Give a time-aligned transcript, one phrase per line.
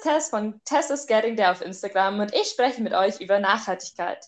[0.00, 3.38] ist Tess von Tess is Getting There auf Instagram und ich spreche mit euch über
[3.38, 4.24] Nachhaltigkeit.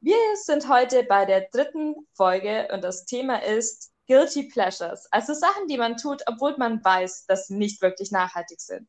[0.00, 5.66] Wir sind heute bei der dritten Folge und das Thema ist Guilty Pleasures, also Sachen,
[5.66, 8.86] die man tut, obwohl man weiß, dass sie nicht wirklich nachhaltig sind.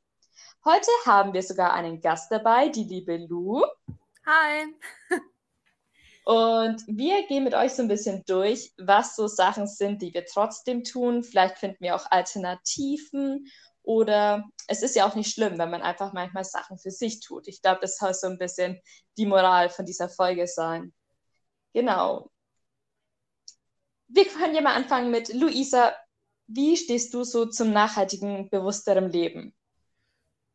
[0.65, 3.63] Heute haben wir sogar einen Gast dabei, die liebe Lou.
[4.25, 4.75] Hi.
[6.25, 10.25] Und wir gehen mit euch so ein bisschen durch, was so Sachen sind, die wir
[10.25, 11.23] trotzdem tun.
[11.23, 13.47] Vielleicht finden wir auch Alternativen
[13.85, 17.47] oder es ist ja auch nicht schlimm, wenn man einfach manchmal Sachen für sich tut.
[17.47, 18.79] Ich glaube, das soll so ein bisschen
[19.17, 20.93] die Moral von dieser Folge sein.
[21.73, 22.31] Genau.
[24.07, 25.93] Wir können ja mal anfangen mit Luisa.
[26.47, 29.55] Wie stehst du so zum nachhaltigen, bewussteren Leben?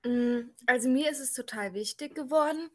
[0.04, 2.70] Mm, also mir ist es total wichtig geworden.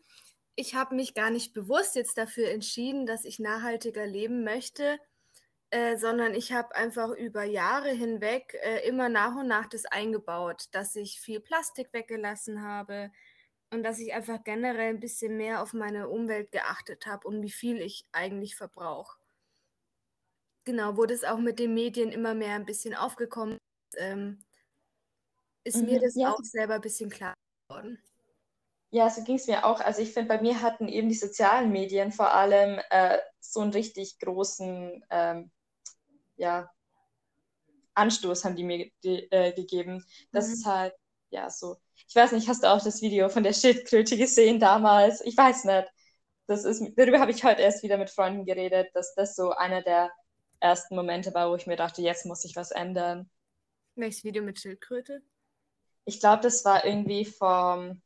[0.56, 5.00] Ich habe mich gar nicht bewusst jetzt dafür entschieden, dass ich nachhaltiger leben möchte,
[5.72, 10.66] äh, sondern ich habe einfach über Jahre hinweg äh, immer nach und nach das eingebaut,
[10.72, 13.12] dass ich viel Plastik weggelassen habe
[13.72, 17.52] und dass ich einfach generell ein bisschen mehr auf meine Umwelt geachtet habe und wie
[17.52, 19.18] viel ich eigentlich verbrauche.
[20.66, 23.58] Genau, wo das auch mit den Medien immer mehr ein bisschen aufgekommen
[23.92, 24.44] ist, ähm,
[25.64, 26.32] ist mhm, mir das ja.
[26.32, 27.34] auch selber ein bisschen klar
[27.68, 28.00] geworden.
[28.92, 29.82] Ja, so ging es mir auch.
[29.82, 33.74] Also ich finde, bei mir hatten eben die sozialen Medien vor allem äh, so einen
[33.74, 35.52] richtig großen ähm,
[36.36, 36.70] ja,
[37.96, 40.06] Anstoß haben die mir die, äh, gegeben.
[40.32, 40.54] Das mhm.
[40.54, 40.94] ist halt,
[41.30, 41.78] ja, so.
[42.08, 45.22] Ich weiß nicht, hast du auch das Video von der Schildkröte gesehen damals?
[45.22, 45.88] Ich weiß nicht.
[46.48, 49.82] Das ist, darüber habe ich heute erst wieder mit Freunden geredet, dass das so einer
[49.82, 50.12] der
[50.60, 53.30] ersten Momente war, wo ich mir dachte, jetzt muss ich was ändern.
[53.96, 55.22] Welches Video mit Schildkröte?
[56.06, 58.02] Ich glaube, das war irgendwie vom,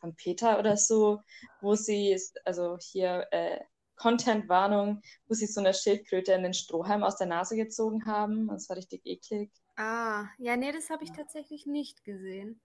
[0.00, 1.20] von Peter oder so,
[1.60, 3.60] wo sie, also hier äh,
[3.96, 8.48] Content-Warnung, wo sie so eine Schildkröte in den Strohhalm aus der Nase gezogen haben.
[8.48, 9.50] Das war richtig eklig.
[9.76, 12.60] Ah, ja, nee, das habe ich tatsächlich nicht gesehen.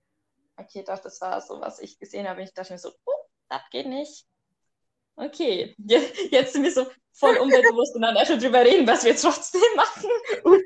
[0.58, 2.44] Okay, doch, das war so, was ich gesehen habe.
[2.44, 4.26] Ich dachte mir so, oh, das geht nicht.
[5.16, 5.76] Okay,
[6.32, 10.10] jetzt sind wir so voll umweltbewusst und dann schon drüber reden, was wir trotzdem machen.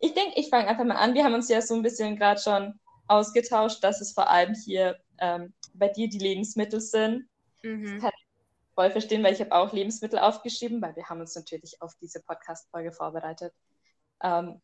[0.00, 1.14] ich denke, ich fange einfach mal an.
[1.14, 4.98] Wir haben uns ja so ein bisschen gerade schon ausgetauscht, dass es vor allem hier
[5.18, 7.28] ähm, bei dir die Lebensmittel sind.
[7.62, 7.94] Mhm.
[7.94, 8.12] Das kann
[8.78, 12.22] voll verstehen, weil ich habe auch Lebensmittel aufgeschrieben, weil wir haben uns natürlich auf diese
[12.22, 13.52] Podcast-Folge vorbereitet.
[14.22, 14.62] Ähm,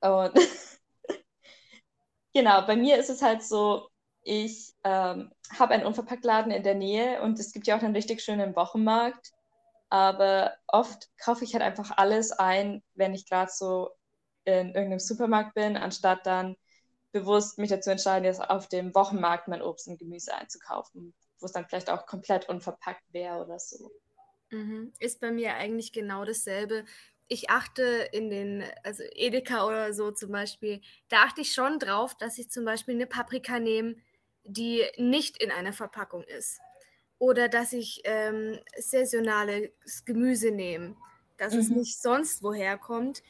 [0.00, 0.32] und
[2.34, 3.88] genau, bei mir ist es halt so,
[4.20, 8.20] ich ähm, habe einen Unverpacktladen in der Nähe und es gibt ja auch einen richtig
[8.20, 9.32] schönen Wochenmarkt.
[9.88, 13.88] Aber oft kaufe ich halt einfach alles ein, wenn ich gerade so
[14.44, 16.56] in irgendeinem Supermarkt bin, anstatt dann
[17.12, 21.52] bewusst mich dazu entscheiden, jetzt auf dem Wochenmarkt mein Obst und Gemüse einzukaufen wo es
[21.52, 23.90] dann vielleicht auch komplett unverpackt wäre oder so.
[24.50, 24.92] Mhm.
[24.98, 26.84] Ist bei mir eigentlich genau dasselbe.
[27.28, 32.16] Ich achte in den, also Edeka oder so zum Beispiel, da achte ich schon drauf,
[32.16, 33.96] dass ich zum Beispiel eine Paprika nehme,
[34.44, 36.58] die nicht in einer Verpackung ist.
[37.18, 39.70] Oder dass ich ähm, saisonales
[40.04, 40.96] Gemüse nehme,
[41.36, 41.60] dass mhm.
[41.60, 43.22] es nicht sonst woher kommt.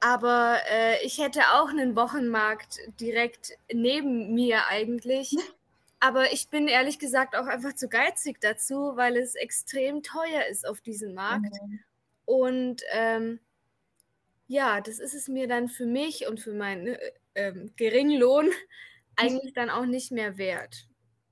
[0.00, 5.36] Aber äh, ich hätte auch einen Wochenmarkt direkt neben mir eigentlich.
[6.00, 10.66] Aber ich bin ehrlich gesagt auch einfach zu geizig dazu, weil es extrem teuer ist
[10.66, 11.54] auf diesem Markt.
[11.62, 11.80] Mhm.
[12.24, 13.40] Und ähm,
[14.46, 18.50] ja, das ist es mir dann für mich und für meinen äh, ähm, geringen Lohn
[19.16, 20.88] eigentlich dann auch nicht mehr wert.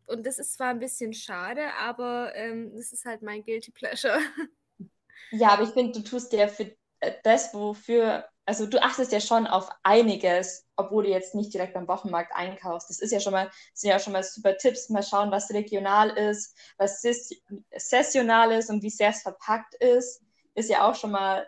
[0.06, 4.18] Und das ist zwar ein bisschen schade, aber ähm, das ist halt mein Guilty Pleasure.
[5.30, 6.74] Ja, aber ich finde, du tust ja für
[7.22, 11.86] das, wofür also du achtest ja schon auf einiges, obwohl du jetzt nicht direkt am
[11.86, 12.88] Wochenmarkt einkaufst.
[12.88, 14.88] Das ist ja schon mal, sind ja schon mal super Tipps.
[14.88, 17.02] Mal schauen, was regional ist, was
[17.76, 20.22] saisonal ist und wie sehr es verpackt ist.
[20.54, 21.46] Ist ja auch schon mal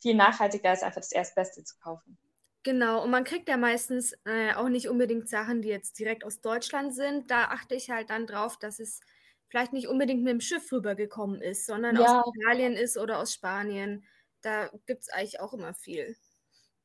[0.00, 2.16] viel nachhaltiger, als einfach das Erstbeste zu kaufen.
[2.62, 6.40] Genau, und man kriegt ja meistens äh, auch nicht unbedingt Sachen, die jetzt direkt aus
[6.40, 7.30] Deutschland sind.
[7.30, 9.00] Da achte ich halt dann drauf, dass es
[9.48, 12.22] vielleicht nicht unbedingt mit dem Schiff rübergekommen ist, sondern ja.
[12.22, 14.06] aus Italien ist oder aus Spanien.
[14.42, 16.16] Da gibt es eigentlich auch immer viel.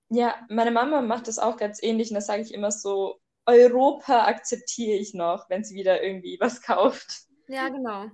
[0.09, 4.25] Ja, meine Mama macht das auch ganz ähnlich und das sage ich immer so, Europa
[4.25, 7.23] akzeptiere ich noch, wenn sie wieder irgendwie was kauft.
[7.47, 8.09] Ja, genau.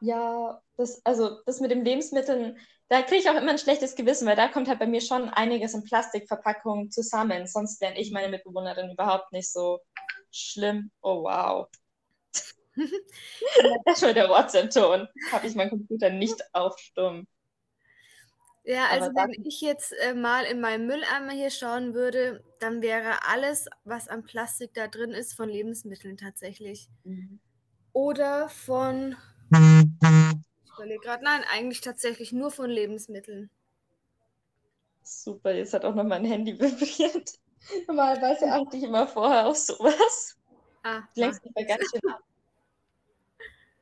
[0.00, 2.58] Ja, das, also das mit den Lebensmitteln,
[2.88, 5.28] da kriege ich auch immer ein schlechtes Gewissen, weil da kommt halt bei mir schon
[5.28, 7.46] einiges in Plastikverpackungen zusammen.
[7.46, 9.80] Sonst wären ich meine Mitbewohnerin überhaupt nicht so
[10.30, 10.90] schlimm.
[11.02, 11.68] Oh wow.
[12.76, 15.08] Das ist schon der WhatsApp-Ton.
[15.30, 17.26] Habe ich meinen Computer nicht auf stumm.
[18.64, 22.80] Ja, also Aber wenn ich jetzt äh, mal in meinen Mülleimer hier schauen würde, dann
[22.80, 26.88] wäre alles, was an Plastik da drin ist, von Lebensmitteln tatsächlich.
[27.02, 27.40] Mhm.
[27.92, 29.16] Oder von.
[29.50, 33.50] Ich überlege gerade, nein, eigentlich tatsächlich nur von Lebensmitteln.
[35.02, 37.32] Super, jetzt hat auch noch mein Handy vibriert.
[37.88, 40.36] Normalerweise achte ich immer vorher auf sowas.
[40.84, 42.22] Ah, Längst mich ganz schön ab.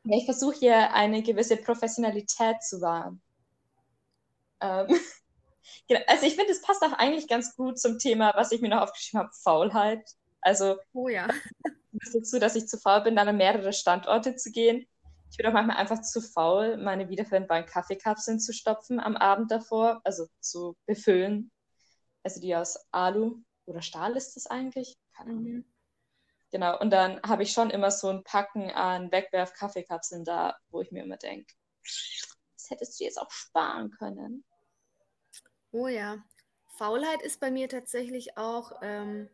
[0.04, 3.20] Ich versuche hier eine gewisse Professionalität zu wahren.
[4.60, 4.86] Ähm,
[5.88, 6.00] genau.
[6.06, 8.82] Also ich finde, es passt auch eigentlich ganz gut zum Thema, was ich mir noch
[8.82, 10.08] aufgeschrieben habe, Faulheit.
[10.40, 11.28] Also oh ja.
[12.14, 14.86] dazu, dass ich zu faul bin, dann an mehrere Standorte zu gehen.
[15.30, 20.00] Ich bin auch manchmal einfach zu faul, meine wiederverwendbaren Kaffeekapseln zu stopfen am Abend davor,
[20.02, 21.52] also zu befüllen.
[22.24, 24.96] Also die aus Alu oder Stahl ist das eigentlich?
[25.16, 25.42] Keine Ahnung.
[25.44, 25.64] Mhm.
[26.50, 30.90] Genau, und dann habe ich schon immer so ein Packen an Wegwerf-Kaffeekapseln da, wo ich
[30.90, 34.44] mir immer denke, das hättest du jetzt auch sparen können.
[35.70, 36.24] Oh ja.
[36.76, 39.28] Faulheit ist bei mir tatsächlich auch ähm,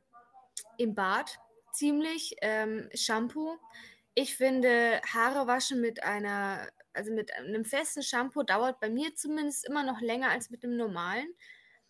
[0.77, 1.39] im Bad
[1.73, 2.37] ziemlich.
[2.43, 3.57] Ähm, Shampoo.
[4.15, 9.67] Ich finde, Haare waschen mit einer, also mit einem festen Shampoo dauert bei mir zumindest
[9.67, 11.29] immer noch länger als mit dem normalen.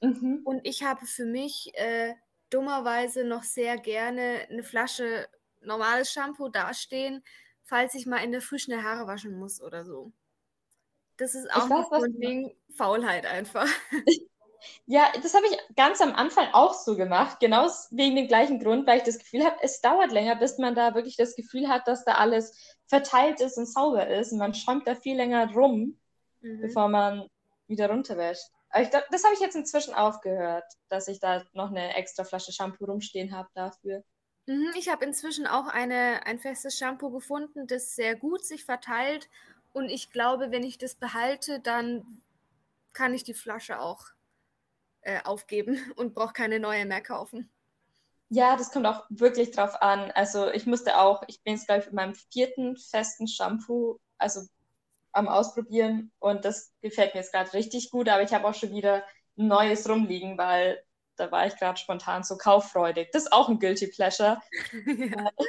[0.00, 0.42] Mhm.
[0.44, 2.14] Und ich habe für mich äh,
[2.50, 5.28] dummerweise noch sehr gerne eine Flasche
[5.60, 7.24] normales Shampoo dastehen,
[7.64, 10.12] falls ich mal in der Früh schnell Haare waschen muss oder so.
[11.16, 13.68] Das ist auch weiß, ein Ding, Faulheit einfach.
[14.86, 18.86] Ja, das habe ich ganz am Anfang auch so gemacht, genau wegen dem gleichen Grund,
[18.86, 21.86] weil ich das Gefühl habe, es dauert länger, bis man da wirklich das Gefühl hat,
[21.88, 24.32] dass da alles verteilt ist und sauber ist.
[24.32, 25.98] Und man schäumt da viel länger rum,
[26.40, 26.60] mhm.
[26.60, 27.28] bevor man
[27.66, 28.50] wieder runterwäscht.
[28.74, 32.52] Ich glaube, das habe ich jetzt inzwischen aufgehört, dass ich da noch eine extra Flasche
[32.52, 34.04] Shampoo rumstehen habe dafür.
[34.46, 39.28] Mhm, ich habe inzwischen auch eine, ein festes Shampoo gefunden, das sehr gut sich verteilt.
[39.72, 42.22] Und ich glaube, wenn ich das behalte, dann
[42.92, 44.06] kann ich die Flasche auch
[45.02, 47.50] äh, aufgeben und brauche keine neue mehr kaufen.
[48.28, 50.10] Ja, das kommt auch wirklich drauf an.
[50.12, 54.40] Also ich musste auch, ich bin jetzt, glaube ich, mit meinem vierten festen Shampoo, also
[55.16, 58.70] am Ausprobieren und das gefällt mir jetzt gerade richtig gut, aber ich habe auch schon
[58.70, 59.04] wieder
[59.38, 60.82] ein neues rumliegen, weil
[61.16, 63.10] da war ich gerade spontan so kauffreudig.
[63.12, 64.40] Das ist auch ein Guilty Pleasure.
[64.86, 65.30] Ja.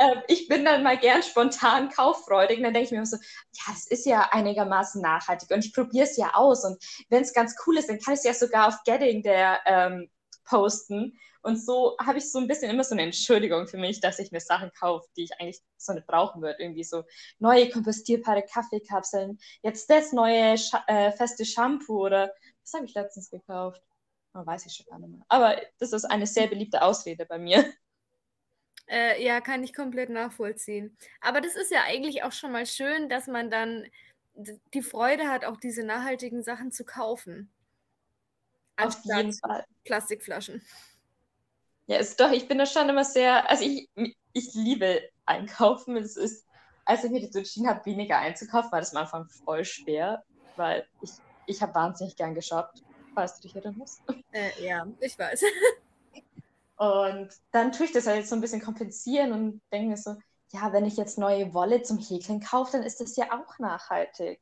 [0.00, 3.64] Ähm, ich bin dann mal gern spontan kauffreudig und dann denke ich mir so, ja,
[3.68, 7.54] das ist ja einigermaßen nachhaltig und ich probiere es ja aus und wenn es ganz
[7.66, 10.10] cool ist, dann kann ich es ja sogar auf Getting der ähm,
[10.46, 14.18] posten und so habe ich so ein bisschen immer so eine Entschuldigung für mich, dass
[14.18, 16.56] ich mir Sachen kaufe, die ich eigentlich so nicht brauchen würde.
[16.60, 17.04] Irgendwie so
[17.38, 22.32] neue kompostierbare Kaffeekapseln, jetzt das neue Sch äh, feste Shampoo oder
[22.62, 23.82] was habe ich letztens gekauft?
[24.34, 25.24] Oh, weiß ich schon gar nicht mehr.
[25.28, 27.64] Aber das ist eine sehr beliebte Ausrede bei mir.
[28.92, 30.96] Äh, ja, kann ich komplett nachvollziehen.
[31.20, 33.86] Aber das ist ja eigentlich auch schon mal schön, dass man dann
[34.74, 37.52] die Freude hat, auch diese nachhaltigen Sachen zu kaufen.
[38.76, 39.64] Auf jeden Fall.
[39.84, 40.60] Plastikflaschen.
[41.90, 43.90] Ja, ist doch, ich bin da schon immer sehr, also ich,
[44.32, 45.96] ich liebe einkaufen.
[45.96, 46.46] Es ist,
[46.84, 50.22] als ich mir dazu entschieden habe, weniger einzukaufen, war das am Anfang voll schwer,
[50.54, 51.10] weil ich,
[51.46, 54.02] ich habe wahnsinnig gern geshoppt, falls du dich erinnerst.
[54.30, 55.42] Äh, ja, ich weiß.
[56.76, 60.14] Und dann tue ich das halt jetzt so ein bisschen kompensieren und denke mir so,
[60.52, 64.40] ja, wenn ich jetzt neue Wolle zum Häkeln kaufe, dann ist das ja auch nachhaltig.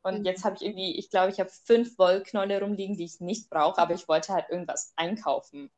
[0.00, 0.24] Und mhm.
[0.24, 3.78] jetzt habe ich irgendwie, ich glaube, ich habe fünf Wollknolle rumliegen, die ich nicht brauche,
[3.78, 5.70] aber ich wollte halt irgendwas einkaufen.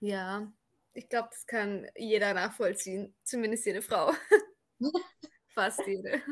[0.00, 0.50] Ja,
[0.94, 3.14] ich glaube, das kann jeder nachvollziehen.
[3.22, 4.12] Zumindest jede Frau.
[5.54, 6.22] Fast jede.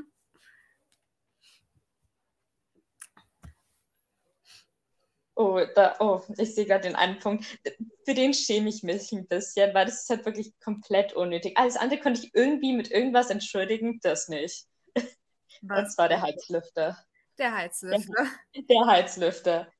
[5.34, 7.44] Oh, da, oh, ich sehe gerade den einen Punkt.
[8.04, 11.56] Für den schäme ich mich ein bisschen, weil das ist halt wirklich komplett unnötig.
[11.56, 14.66] Alles andere konnte ich irgendwie mit irgendwas entschuldigen, das nicht.
[15.62, 15.78] Was?
[15.78, 16.98] Und zwar der Heizlüfter.
[17.38, 18.26] Der Heizlüfter.
[18.56, 19.72] Der, der Heizlüfter.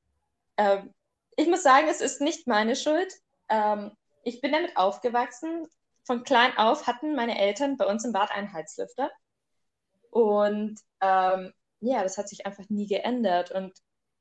[0.55, 0.93] Ähm,
[1.35, 3.13] ich muss sagen, es ist nicht meine Schuld.
[3.49, 3.91] Ähm,
[4.23, 5.67] ich bin damit aufgewachsen.
[6.05, 9.11] Von klein auf hatten meine Eltern bei uns im Bad einen Heizlüfter.
[10.11, 13.51] Und ähm, ja, das hat sich einfach nie geändert.
[13.51, 13.73] Und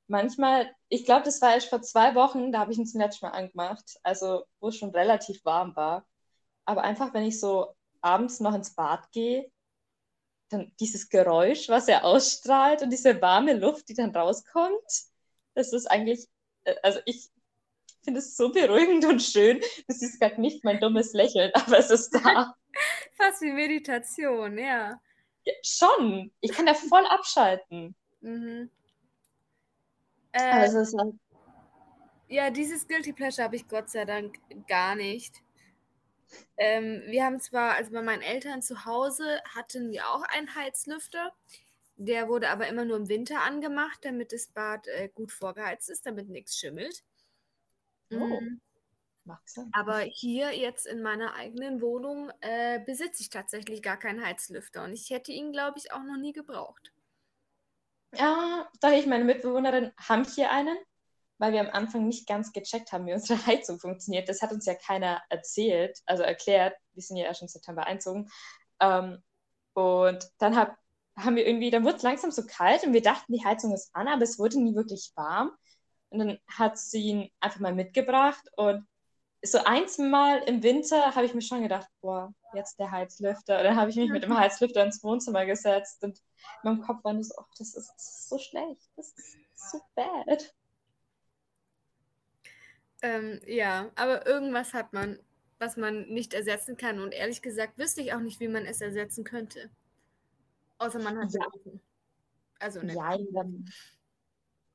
[0.06, 3.26] manchmal, ich glaube, das war erst vor zwei Wochen, da habe ich ihn zum letzten
[3.26, 6.06] Mal angemacht, also wo es schon relativ warm war.
[6.64, 9.50] Aber einfach, wenn ich so abends noch ins Bad gehe,
[10.50, 15.06] dann dieses Geräusch, was er ausstrahlt und diese warme Luft, die dann rauskommt,
[15.54, 16.26] das ist eigentlich,
[16.64, 17.30] äh, also ich
[18.02, 19.60] finde es so beruhigend und schön.
[19.86, 22.54] Das ist gerade nicht mein dummes Lächeln, aber es ist da.
[23.16, 25.00] Fast wie Meditation, ja.
[25.44, 26.30] ja schon.
[26.40, 27.94] Ich kann da voll abschalten.
[28.20, 28.70] Mhm.
[30.32, 31.14] Äh, also ist halt
[32.30, 35.42] ja, dieses Guilty Pleasure habe ich Gott sei Dank gar nicht.
[36.58, 41.32] Ähm, wir haben zwar, also bei meinen Eltern zu Hause hatten wir auch einen Heizlüfter.
[41.96, 46.04] Der wurde aber immer nur im Winter angemacht, damit das Bad äh, gut vorgeheizt ist,
[46.04, 47.02] damit nichts schimmelt.
[48.12, 48.40] Oh.
[48.40, 48.60] Mhm.
[49.24, 49.70] Macht Sinn.
[49.72, 54.92] Aber hier jetzt in meiner eigenen Wohnung äh, besitze ich tatsächlich gar keinen Heizlüfter und
[54.92, 56.92] ich hätte ihn, glaube ich, auch noch nie gebraucht.
[58.14, 60.78] Ja, doch ich meine Mitbewohnerin haben hier einen
[61.38, 64.28] weil wir am Anfang nicht ganz gecheckt haben, wie unsere Heizung funktioniert.
[64.28, 66.76] Das hat uns ja keiner erzählt, also erklärt.
[66.92, 68.30] Wir sind ja erst im September einzogen.
[68.80, 69.22] Ähm,
[69.74, 70.76] und dann hab,
[71.16, 73.90] haben wir irgendwie, dann wurde es langsam so kalt und wir dachten, die Heizung ist
[73.94, 75.52] an, aber es wurde nie wirklich warm.
[76.10, 78.86] Und dann hat sie ihn einfach mal mitgebracht und
[79.42, 83.58] so eins Mal im Winter habe ich mir schon gedacht, boah, jetzt der Heizlüfter.
[83.58, 86.24] Und dann habe ich mich mit dem Heizlüfter ins Wohnzimmer gesetzt und in
[86.70, 90.54] meinem Kopf war nur so, oh, das ist so schlecht, das ist so bad.
[93.00, 95.20] Ähm, ja, aber irgendwas hat man,
[95.58, 97.00] was man nicht ersetzen kann.
[97.00, 99.70] Und ehrlich gesagt wüsste ich auch nicht, wie man es ersetzen könnte.
[100.78, 101.46] Außer man hat ja.
[102.58, 102.96] Also nicht.
[102.96, 103.70] Ja, dann,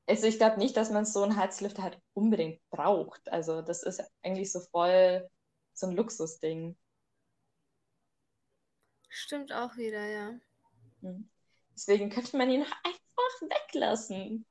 [0.06, 3.30] also ich glaube nicht, dass man so einen Heizlüfter halt unbedingt braucht.
[3.32, 5.28] Also das ist eigentlich so voll
[5.72, 6.76] so ein Luxusding.
[9.08, 10.34] Stimmt auch wieder, ja.
[11.00, 11.28] Hm.
[11.74, 14.46] Deswegen könnte man ihn einfach weglassen.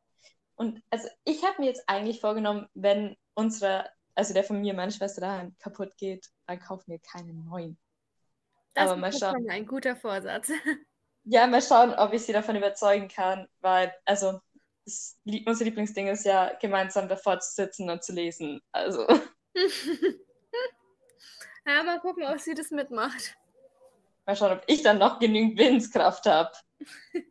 [0.55, 4.91] Und also ich habe mir jetzt eigentlich vorgenommen, wenn unsere, also der von mir, meine
[4.91, 7.77] Schwester daheim kaputt geht, dann kaufen wir keinen neuen.
[8.73, 9.49] Das Aber mal schauen.
[9.49, 10.49] ein guter Vorsatz.
[11.25, 14.41] Ja, mal schauen, ob ich sie davon überzeugen kann, weil, also,
[14.85, 18.61] das, unser Lieblingsding ist ja, gemeinsam davor zu sitzen und zu lesen.
[18.71, 19.07] Also.
[21.65, 23.37] ja, mal gucken, ob sie das mitmacht.
[24.25, 26.51] Mal schauen, ob ich dann noch genügend Willenskraft habe.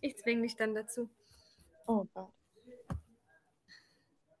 [0.00, 1.08] ich zwinge dich dann dazu.
[1.86, 2.32] Oh Gott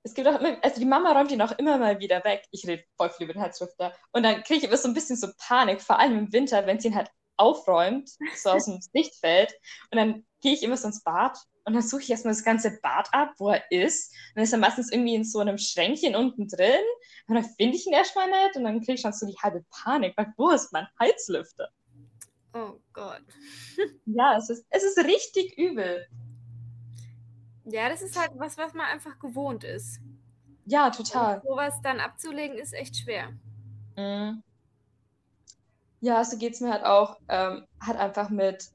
[0.06, 2.44] es gibt auch immer, also die Mama räumt ihn auch immer mal wieder weg.
[2.52, 3.92] Ich rede voll viel über den Heizlüfter.
[4.12, 6.78] Und dann kriege ich immer so ein bisschen so Panik, vor allem im Winter, wenn
[6.78, 9.52] sie ihn halt aufräumt, so aus dem Sichtfeld.
[9.90, 11.36] Und dann gehe ich immer so ins Bad
[11.66, 14.12] und dann suche ich erstmal das ganze Bad ab, wo er ist.
[14.12, 16.84] Und dann ist er meistens irgendwie in so einem Schränkchen unten drin.
[17.26, 19.64] Und dann finde ich ihn erstmal nicht und dann kriege ich schon so die halbe
[19.70, 21.68] Panik, weil wo ist mein Heizlüfter?
[22.54, 23.24] Oh Gott.
[24.06, 26.06] ja, es ist, es ist richtig übel.
[27.64, 29.98] Ja, das ist halt was, was man einfach gewohnt ist.
[30.66, 31.40] Ja, total.
[31.40, 33.32] Und sowas dann abzulegen ist echt schwer.
[33.96, 34.44] Mhm.
[36.00, 38.70] Ja, so geht es mir halt auch, ähm, halt einfach mit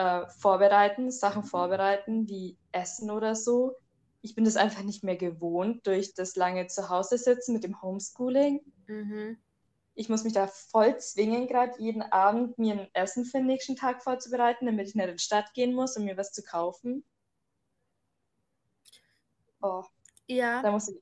[0.00, 3.76] äh, Vorbereiten, Sachen vorbereiten, wie Essen oder so.
[4.22, 8.60] Ich bin das einfach nicht mehr gewohnt durch das lange Zuhause sitzen mit dem Homeschooling.
[8.86, 9.38] Mhm.
[9.94, 13.76] Ich muss mich da voll zwingen, gerade jeden Abend mir ein Essen für den nächsten
[13.76, 17.04] Tag vorzubereiten, damit ich nicht in die Stadt gehen muss, um mir was zu kaufen.
[19.60, 19.84] Oh.
[20.26, 20.62] Ja.
[20.62, 20.96] Da muss ich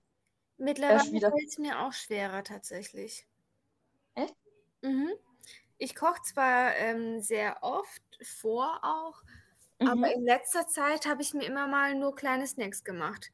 [0.57, 3.29] Mittlerweile fällt es mir auch schwerer tatsächlich.
[4.17, 4.35] Echt?
[4.83, 5.13] Mhm.
[5.77, 9.23] Ich koche zwar ähm, sehr oft vor auch,
[9.79, 9.89] mhm.
[9.89, 13.31] aber in letzter Zeit habe ich mir immer mal nur kleine Snacks gemacht.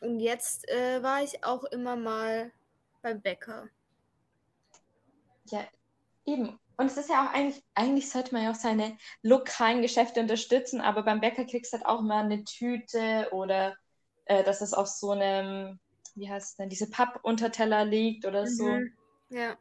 [0.00, 2.52] Und jetzt äh, war ich auch immer mal
[3.02, 3.68] beim Bäcker.
[5.46, 5.66] Ja,
[6.24, 6.58] eben.
[6.76, 10.80] Und es ist ja auch eigentlich, eigentlich sollte man ja auch seine lokalen Geschäfte unterstützen,
[10.80, 13.76] aber beim Bäcker kriegst du halt auch mal eine Tüte oder
[14.26, 15.80] äh, dass es auf so einem,
[16.14, 18.68] wie heißt es denn, diese Pappunterteller liegt oder so.
[18.68, 18.92] Mhm.
[19.30, 19.56] Ja.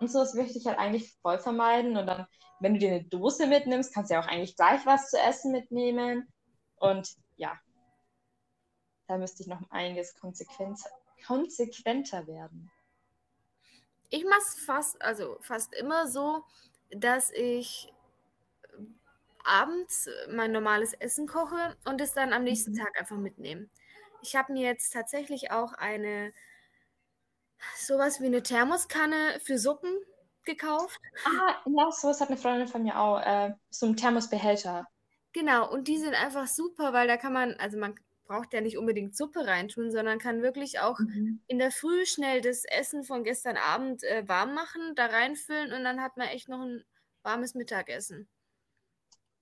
[0.00, 1.96] Und so das möchte ich halt eigentlich voll vermeiden.
[1.96, 2.26] Und dann,
[2.58, 5.52] wenn du dir eine Dose mitnimmst, kannst du ja auch eigentlich gleich was zu essen
[5.52, 6.32] mitnehmen.
[6.76, 7.58] Und ja,
[9.06, 12.70] da müsste ich noch einiges konsequenter werden.
[14.08, 16.42] Ich mache es fast, also fast immer so,
[16.90, 17.92] dass ich
[19.44, 22.78] abends mein normales Essen koche und es dann am nächsten mhm.
[22.78, 23.68] Tag einfach mitnehme.
[24.22, 26.32] Ich habe mir jetzt tatsächlich auch eine
[27.86, 29.94] sowas wie eine Thermoskanne für Suppen
[30.44, 31.00] gekauft.
[31.24, 33.20] Ah, ja, sowas hat eine Freundin von mir auch.
[33.20, 34.86] Äh, so ein Thermosbehälter.
[35.32, 37.94] Genau, und die sind einfach super, weil da kann man, also man
[38.24, 41.42] braucht ja nicht unbedingt Suppe reintun, sondern kann wirklich auch mhm.
[41.46, 45.84] in der Früh schnell das Essen von gestern Abend äh, warm machen, da reinfüllen und
[45.84, 46.84] dann hat man echt noch ein
[47.22, 48.28] warmes Mittagessen.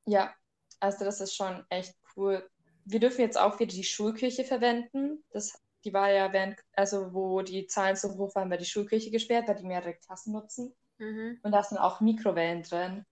[0.07, 0.35] Ja,
[0.80, 2.49] also das ist schon echt cool.
[2.85, 5.23] Wir dürfen jetzt auch wieder die Schulküche verwenden.
[5.30, 9.11] Das, die war ja während, also wo die Zahlen so hoch waren, war die Schulküche
[9.11, 10.75] gesperrt, weil die mehrere Klassen nutzen.
[10.99, 11.38] Mhm.
[11.42, 13.04] Und da sind auch Mikrowellen drin.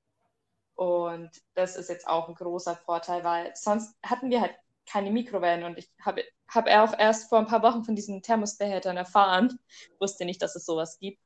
[0.75, 4.55] Und das ist jetzt auch ein großer Vorteil, weil sonst hatten wir halt
[4.89, 8.97] keine Mikrowellen und ich habe hab auch erst vor ein paar Wochen von diesen Thermosbehältern
[8.97, 9.59] erfahren,
[9.99, 11.21] wusste nicht, dass es sowas gibt.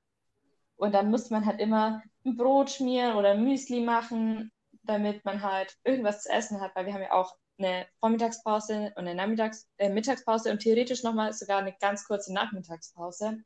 [0.76, 4.50] Und dann musste man halt immer ein Brot schmieren oder ein Müsli machen
[4.82, 9.07] damit man halt irgendwas zu essen hat, weil wir haben ja auch eine Vormittagspause und
[9.07, 13.38] eine Nachmittags äh, Mittagspause und theoretisch nochmal sogar eine ganz kurze Nachmittagspause.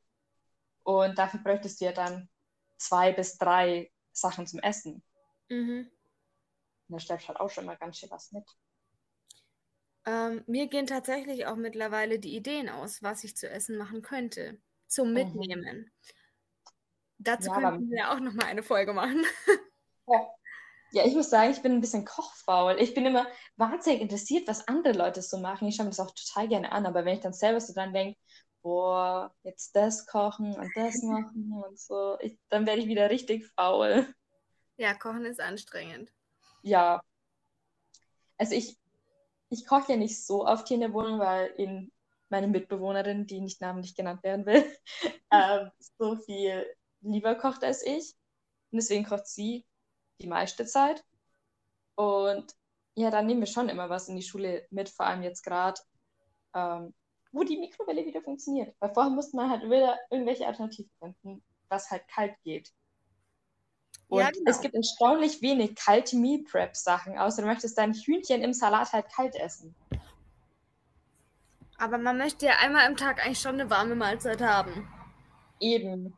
[0.84, 2.28] Und dafür bräuchtest du ja dann
[2.76, 5.02] zwei bis drei Sachen zum Essen.
[5.48, 5.90] Mhm.
[6.88, 8.44] Und da stellst halt auch schon mal ganz schön was mit.
[10.06, 14.58] Ähm, mir gehen tatsächlich auch mittlerweile die Ideen aus, was ich zu essen machen könnte.
[14.86, 15.14] Zum mhm.
[15.14, 15.76] Mitnehmen.
[15.78, 15.90] Mhm.
[17.18, 19.24] Dazu ja, könnten wir auch nochmal eine Folge machen.
[20.06, 20.28] Ja,
[20.94, 22.76] Ja, ich muss sagen, ich bin ein bisschen kochfaul.
[22.78, 25.66] Ich bin immer wahnsinnig interessiert, was andere Leute so machen.
[25.66, 27.92] Ich schaue mir das auch total gerne an, aber wenn ich dann selber so dran
[27.92, 28.16] denke,
[28.62, 33.44] boah, jetzt das kochen und das machen und so, ich, dann werde ich wieder richtig
[33.56, 34.06] faul.
[34.76, 36.12] Ja, kochen ist anstrengend.
[36.62, 37.02] Ja.
[38.38, 38.78] Also ich,
[39.48, 41.90] ich koche ja nicht so oft hier in der Wohnung, weil eben
[42.28, 44.64] meine Mitbewohnerin, die nicht namentlich genannt werden will,
[45.32, 46.64] ähm, so viel
[47.00, 48.14] lieber kocht als ich.
[48.70, 49.64] Und deswegen kocht sie
[50.20, 51.04] die meiste Zeit.
[51.96, 52.54] Und
[52.96, 55.80] ja, dann nehmen wir schon immer was in die Schule mit, vor allem jetzt gerade,
[56.54, 56.94] ähm,
[57.32, 58.74] wo die Mikrowelle wieder funktioniert.
[58.78, 62.72] Weil vorher musste man halt wieder irgendwelche Alternativen finden, was halt kalt geht.
[64.08, 64.50] Und ja, genau.
[64.50, 68.92] es gibt erstaunlich wenig kalte Meal Prep Sachen, außer du möchtest dein Hühnchen im Salat
[68.92, 69.74] halt kalt essen.
[71.78, 74.88] Aber man möchte ja einmal im Tag eigentlich schon eine warme Mahlzeit haben.
[75.58, 76.16] Eben.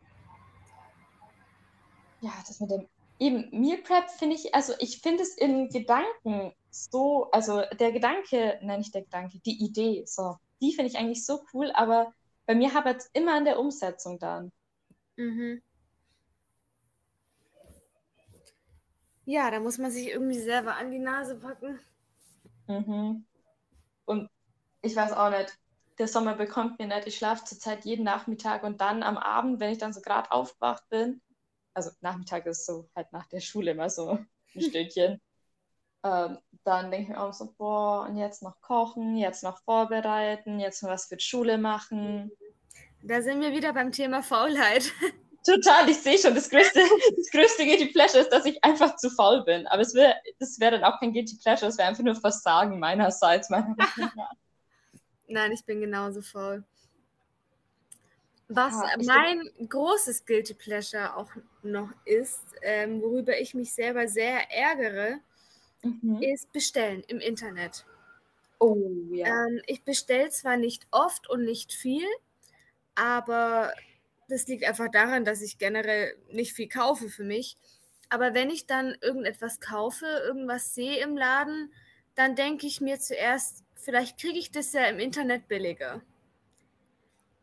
[2.21, 6.53] Ja, das mit dem eben Meal Prep finde ich, also ich finde es in Gedanken
[6.71, 11.25] so, also der Gedanke, nein, nicht der Gedanke, die Idee, so, die finde ich eigentlich
[11.25, 12.13] so cool, aber
[12.47, 14.53] bei mir hapert es immer an der Umsetzung dann.
[15.17, 15.63] Mhm.
[19.25, 21.81] Ja, da muss man sich irgendwie selber an die Nase packen.
[22.69, 23.25] Mhm.
[24.05, 24.31] Und
[24.83, 25.59] ich weiß auch nicht,
[25.99, 27.09] der Sommer bekommt mir nicht.
[27.09, 30.89] Ich schlafe zurzeit jeden Nachmittag und dann am Abend, wenn ich dann so gerade aufgewacht
[30.91, 31.21] bin,
[31.77, 34.19] also Nachmittag ist so halt nach der Schule immer so
[34.55, 35.21] ein Stündchen,
[36.05, 40.59] ähm, dann denke ich mir auch so, boah, und jetzt noch kochen, jetzt noch vorbereiten,
[40.59, 42.33] jetzt noch was für die Schule machen.
[43.03, 44.91] Da sind wir wieder beim Thema Faulheit.
[45.45, 46.81] Total, ich sehe schon, das größte,
[47.17, 49.67] das größte Guilty Pleasure ist, dass ich einfach zu faul bin.
[49.69, 52.81] Aber es wär, das wäre dann auch kein Guilty Pleasure, es wäre einfach nur Versagen
[52.81, 53.49] meinerseits.
[53.49, 53.77] Meiner
[55.29, 56.65] Nein, ich bin genauso faul.
[58.49, 61.31] Was ja, mein großes Guilty Pleasure auch
[61.63, 65.19] noch ist, ähm, worüber ich mich selber sehr ärgere,
[65.83, 66.23] mhm.
[66.23, 67.85] ist Bestellen im Internet.
[68.61, 68.77] Oh
[69.11, 69.47] ja.
[69.47, 72.07] Ähm, ich bestelle zwar nicht oft und nicht viel,
[72.95, 73.73] aber
[74.29, 77.57] das liegt einfach daran, dass ich generell nicht viel kaufe für mich.
[78.09, 81.73] Aber wenn ich dann irgendetwas kaufe, irgendwas sehe im Laden,
[82.15, 86.01] dann denke ich mir zuerst, vielleicht kriege ich das ja im Internet billiger.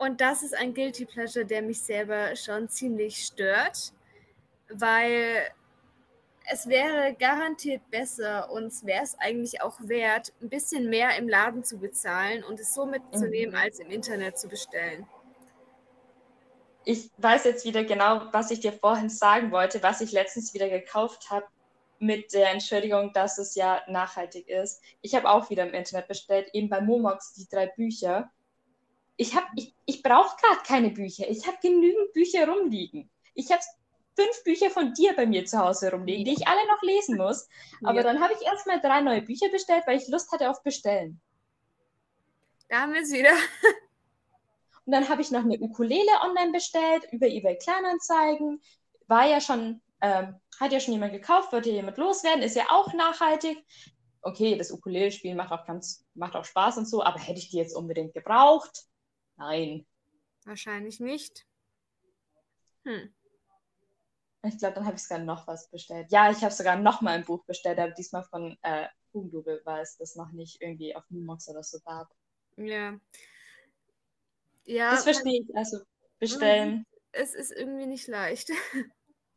[0.04, 3.94] Und das ist ein Guilty Pleasure, der mich selber schon ziemlich stört,
[4.68, 5.48] weil
[6.52, 11.30] es wäre garantiert besser und es wäre es eigentlich auch wert, ein bisschen mehr im
[11.30, 13.62] Laden zu bezahlen und es so mitzunehmen, mhm.
[13.62, 15.08] als im Internet zu bestellen.
[16.84, 20.68] Ich weiß jetzt wieder genau, was ich dir vorhin sagen wollte, was ich letztens wieder
[20.68, 21.46] gekauft habe,
[22.00, 24.82] mit der Entschuldigung, dass es ja nachhaltig ist.
[25.00, 28.30] Ich habe auch wieder im Internet bestellt, eben bei Momox die drei Bücher.
[29.18, 31.30] Ich, ich, ich brauche gerade keine Bücher.
[31.30, 33.10] Ich habe genügend Bücher rumliegen.
[33.36, 33.62] Ich habe
[34.16, 37.48] fünf Bücher von dir bei mir zu Hause rumliegen, die ich alle noch lesen muss.
[37.84, 38.04] Aber ja.
[38.04, 41.22] dann habe ich erstmal drei neue Bücher bestellt, weil ich Lust hatte auf Bestellen.
[42.70, 43.34] Da haben wir es wieder.
[44.86, 48.62] Und dann habe ich noch eine Ukulele online bestellt über eBay Kleinanzeigen.
[49.08, 52.66] War ja schon ähm, hat ja schon jemand gekauft, wird ja jemand loswerden, ist ja
[52.70, 53.66] auch nachhaltig.
[54.22, 57.58] Okay, das Ukulele-Spielen macht auch ganz, macht auch Spaß und so, aber hätte ich die
[57.58, 58.84] jetzt unbedingt gebraucht?
[59.38, 59.86] Nein.
[60.46, 61.46] Wahrscheinlich nicht.
[62.84, 63.14] Hm.
[64.46, 66.12] Ich glaube, dann habe ich sogar noch was bestellt.
[66.12, 69.82] Ja, ich habe sogar noch mal ein Buch bestellt, aber diesmal von äh, Hugendubel, weil
[69.82, 72.14] es das noch nicht irgendwie auf Numox oder so gab.
[72.58, 73.00] Ja.
[74.66, 74.92] Ja.
[74.92, 75.56] Das verstehe ich.
[75.56, 75.80] Also
[76.20, 76.86] bestellen.
[77.12, 78.50] Es ist irgendwie nicht leicht.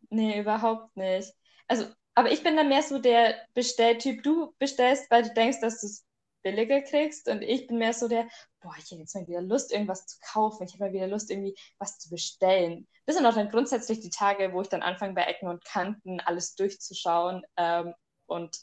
[0.08, 1.34] Nee, überhaupt nicht.
[1.66, 4.22] Also, aber ich bin dann mehr so der Bestelltyp.
[4.22, 6.06] Du bestellst, weil du denkst, dass du es
[6.46, 7.28] billiger kriegst.
[7.28, 8.28] Und ich bin mehr so der,
[8.60, 10.64] boah, ich habe jetzt mal wieder Lust, irgendwas zu kaufen.
[10.64, 12.86] Ich habe mal wieder Lust, irgendwie was zu bestellen.
[13.04, 16.20] Das sind auch dann grundsätzlich die Tage, wo ich dann anfange, bei Ecken und Kanten
[16.20, 17.94] alles durchzuschauen ähm,
[18.26, 18.56] und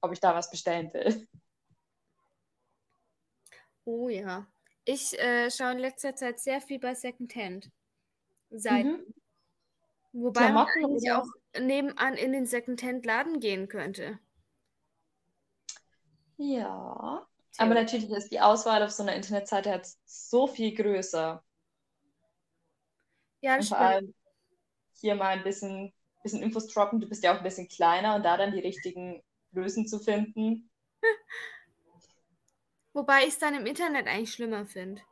[0.00, 1.28] ob ich da was bestellen will.
[3.84, 4.46] Oh ja.
[4.84, 7.70] Ich äh, schaue in letzter Zeit sehr viel bei Secondhand.
[8.50, 8.92] Seiten.
[8.92, 9.14] Mhm.
[10.12, 11.26] Wobei Klamotten man eigentlich auch
[11.60, 14.18] nebenan in den Secondhand-Laden gehen könnte.
[16.38, 17.26] Ja,
[17.58, 21.42] aber natürlich ist die Auswahl auf so einer Internetseite jetzt so viel größer.
[23.40, 24.14] Ja, das und vor allem
[25.00, 27.00] hier mal ein bisschen, bisschen Infos droppen.
[27.00, 29.22] Du bist ja auch ein bisschen kleiner und da dann die richtigen
[29.52, 30.70] Größen zu finden.
[32.92, 35.02] Wobei ich es dann im Internet eigentlich schlimmer finde.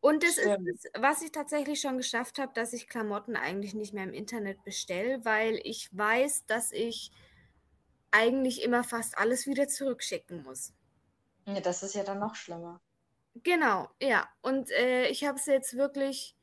[0.00, 0.68] Und das Stimmt.
[0.68, 4.12] ist es, was ich tatsächlich schon geschafft habe, dass ich Klamotten eigentlich nicht mehr im
[4.12, 7.10] Internet bestelle, weil ich weiß, dass ich
[8.14, 10.72] eigentlich immer fast alles wieder zurückschicken muss.
[11.46, 12.80] Ja, das ist ja dann noch schlimmer.
[13.42, 14.28] Genau, ja.
[14.40, 16.36] Und äh, ich habe es jetzt wirklich,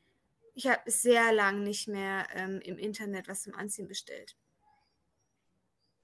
[0.54, 4.36] ich habe sehr lang nicht mehr ähm, im Internet was zum Anziehen bestellt.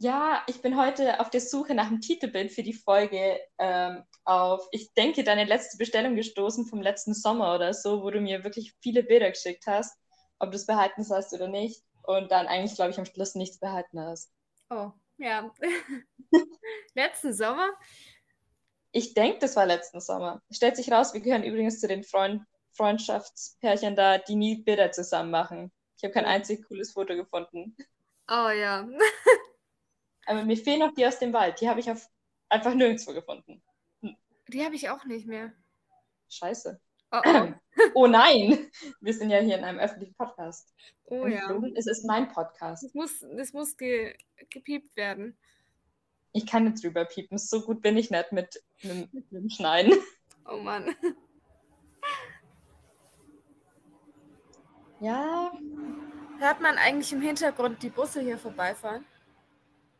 [0.00, 4.66] Ja, ich bin heute auf der Suche nach einem Titelbild für die Folge ähm, auf,
[4.70, 8.74] ich denke, deine letzte Bestellung gestoßen vom letzten Sommer oder so, wo du mir wirklich
[8.80, 9.98] viele Bilder geschickt hast,
[10.38, 11.82] ob du es behalten hast oder nicht.
[12.04, 14.30] Und dann eigentlich, glaube ich, am Schluss nichts behalten hast.
[14.70, 15.52] Oh, ja.
[16.94, 17.70] letzten Sommer?
[18.92, 20.42] Ich denke, das war letzten Sommer.
[20.50, 22.42] Stellt sich raus, wir gehören übrigens zu den Freund
[22.78, 25.72] Freundschaftspärchen da, die nie Bilder zusammen machen.
[25.96, 27.76] Ich habe kein einzig cooles Foto gefunden.
[28.30, 28.88] Oh ja.
[30.26, 31.60] Aber mir fehlen noch die aus dem Wald.
[31.60, 32.08] Die habe ich auf,
[32.48, 33.62] einfach nirgendwo gefunden.
[34.02, 34.16] Hm.
[34.46, 35.52] Die habe ich auch nicht mehr.
[36.28, 36.80] Scheiße.
[37.10, 37.48] Oh, oh.
[37.94, 38.70] oh, nein,
[39.00, 40.74] wir sind ja hier in einem öffentlichen Podcast.
[41.04, 41.60] Oh Und ja.
[41.74, 42.84] Es ist mein Podcast.
[42.84, 44.14] Das muss, das muss ge,
[44.50, 45.36] gepiept werden.
[46.32, 47.38] Ich kann nicht drüber piepen.
[47.38, 49.94] So gut bin ich nicht mit, mit, mit dem Schneiden.
[50.46, 50.94] Oh Mann.
[55.00, 55.52] Ja.
[56.40, 59.04] Hört man eigentlich im Hintergrund die Busse hier vorbeifahren?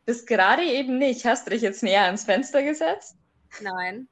[0.05, 1.23] Bis gerade eben nicht.
[1.25, 3.15] Hast du dich jetzt näher ans Fenster gesetzt?
[3.61, 4.09] Nein.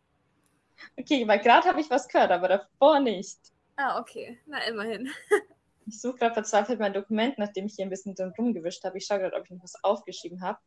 [0.98, 3.38] Okay, weil gerade habe ich was gehört, aber davor nicht.
[3.78, 4.40] Ah, okay.
[4.48, 5.10] Na, immerhin.
[5.86, 8.98] ich suche gerade verzweifelt mein Dokument, nachdem ich hier ein bisschen drin rumgewischt habe.
[8.98, 10.60] Ich schaue gerade, ob ich noch was aufgeschrieben habe.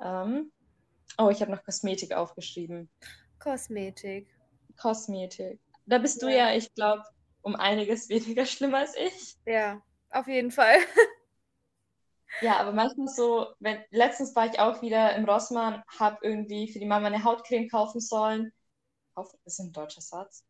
[0.00, 0.52] Ähm,
[1.18, 2.90] oh, ich habe noch Kosmetik aufgeschrieben.
[3.38, 4.28] Kosmetik.
[4.76, 5.60] Kosmetik.
[5.86, 6.28] Da bist ja.
[6.28, 7.04] du ja, ich glaube,
[7.42, 9.36] um einiges weniger schlimm als ich.
[9.46, 10.76] Ja, auf jeden Fall.
[12.42, 16.78] Ja, aber manchmal so, wenn, letztens war ich auch wieder im Rossmann, habe irgendwie für
[16.78, 18.52] die Mama eine Hautcreme kaufen sollen.
[19.14, 20.44] Kauf, ist ein deutscher Satz?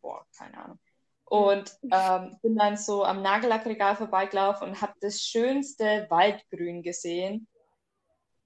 [0.00, 0.80] Boah, keine Ahnung.
[1.30, 7.46] Und ähm, bin dann so am Nagellackregal vorbeigelaufen und habe das schönste Waldgrün gesehen.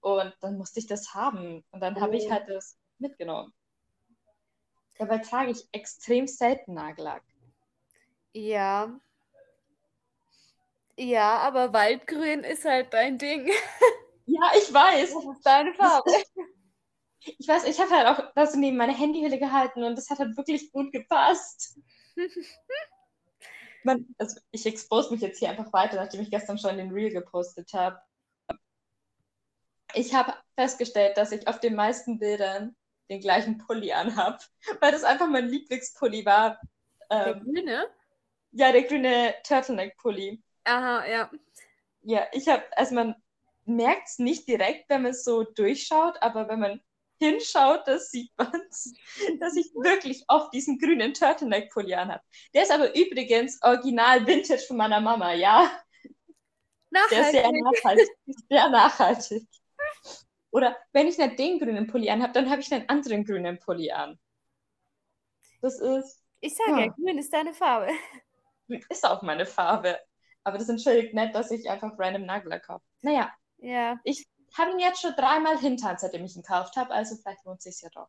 [0.00, 1.64] Und dann musste ich das haben.
[1.70, 2.00] Und dann oh.
[2.02, 3.54] habe ich halt das mitgenommen.
[4.98, 7.22] Dabei trage ich extrem selten Nagellack.
[8.34, 9.00] Ja.
[10.96, 13.50] Ja, aber Waldgrün ist halt dein Ding.
[14.26, 15.12] Ja, ich weiß.
[15.12, 16.10] Das ist deine Farbe.
[17.38, 20.36] Ich weiß, ich habe halt auch das neben meine Handyhülle gehalten und das hat halt
[20.36, 21.78] wirklich gut gepasst.
[23.82, 27.12] Man, also ich expose mich jetzt hier einfach weiter, nachdem ich gestern schon den Reel
[27.12, 28.00] gepostet habe.
[29.92, 32.74] Ich habe festgestellt, dass ich auf den meisten Bildern
[33.10, 34.38] den gleichen Pulli anhabe,
[34.80, 36.60] weil das einfach mein Lieblingspulli war.
[37.10, 37.86] Der ähm, grüne?
[38.52, 40.42] Ja, der grüne Turtleneck-Pulli.
[40.64, 41.30] Aha, ja.
[42.02, 43.14] Ja, ich habe, also man
[43.66, 46.80] merkt es nicht direkt, wenn man es so durchschaut, aber wenn man
[47.18, 48.52] hinschaut, das sieht man
[49.40, 52.22] dass ich wirklich oft diesen grünen Turtleneck-Pulli anhabe.
[52.52, 55.70] Der ist aber übrigens original Vintage von meiner Mama, ja.
[56.90, 57.10] Nachhaltig.
[57.10, 58.08] Der ist sehr nachhaltig.
[58.48, 59.48] Sehr nachhaltig.
[60.50, 63.90] Oder wenn ich nicht den grünen Pulli anhabe, dann habe ich einen anderen grünen Pulli
[63.90, 64.18] an.
[65.60, 66.22] Das ist.
[66.40, 67.90] Ich sage ja, ja grün ist deine Farbe
[68.88, 69.98] ist auch meine Farbe.
[70.42, 72.84] Aber das entschuldigt nicht, dass ich einfach random Nagellack habe.
[73.02, 73.32] Naja.
[73.58, 73.98] Ja.
[74.04, 74.26] Ich
[74.58, 77.64] habe ihn jetzt schon dreimal hinter, seitdem ich ihn gekauft habe, also vielleicht lohnt es
[77.64, 78.08] sich ja doch.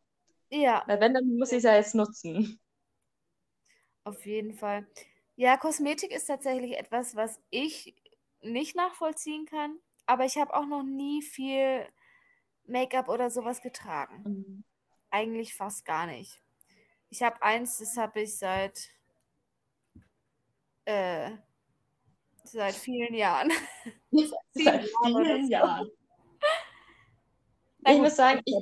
[0.50, 0.84] Ja.
[0.86, 2.60] Weil wenn, dann muss ich es ja jetzt nutzen.
[4.04, 4.86] Auf jeden Fall.
[5.34, 7.94] Ja, Kosmetik ist tatsächlich etwas, was ich
[8.40, 9.78] nicht nachvollziehen kann.
[10.06, 11.86] Aber ich habe auch noch nie viel
[12.66, 14.22] Make-up oder sowas getragen.
[14.24, 14.64] Mhm.
[15.10, 16.40] Eigentlich fast gar nicht.
[17.10, 18.90] Ich habe eins, das habe ich seit
[20.84, 21.30] äh,
[22.44, 23.50] seit vielen Jahren.
[24.52, 25.90] seit vielen Jahren.
[27.86, 28.56] Ich muss sagen, ich,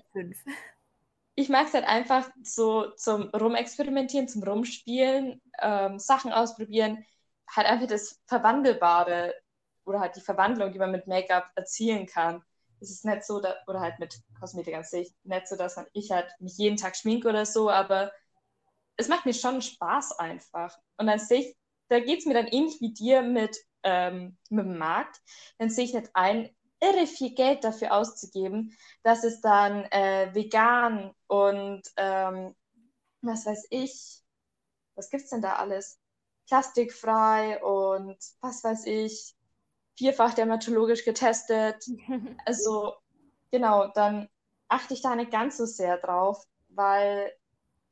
[1.34, 7.04] ich mag es halt einfach so zum Rumexperimentieren, zum Rumspielen, ähm, Sachen ausprobieren,
[7.48, 9.34] halt einfach das Verwandelbare
[9.84, 12.42] oder halt die Verwandlung, die man mit Make-up erzielen kann.
[12.80, 15.86] Es ist nicht so, dass, oder halt mit Kosmetik an sich, nicht so, dass man,
[15.92, 18.12] ich halt mich jeden Tag schminke oder so, aber
[18.96, 20.76] es macht mir schon Spaß einfach.
[20.98, 21.56] Und an sich
[21.88, 25.20] da geht es mir dann ähnlich wie dir mit, ähm, mit dem Markt.
[25.58, 31.14] Dann sehe ich nicht ein, irre viel Geld dafür auszugeben, dass es dann äh, vegan
[31.26, 32.54] und ähm,
[33.22, 34.22] was weiß ich,
[34.94, 35.98] was gibt es denn da alles?
[36.46, 39.34] Plastikfrei und was weiß ich,
[39.96, 41.84] vierfach dermatologisch getestet.
[42.46, 42.94] Also
[43.50, 44.28] genau, dann
[44.68, 47.32] achte ich da nicht ganz so sehr drauf, weil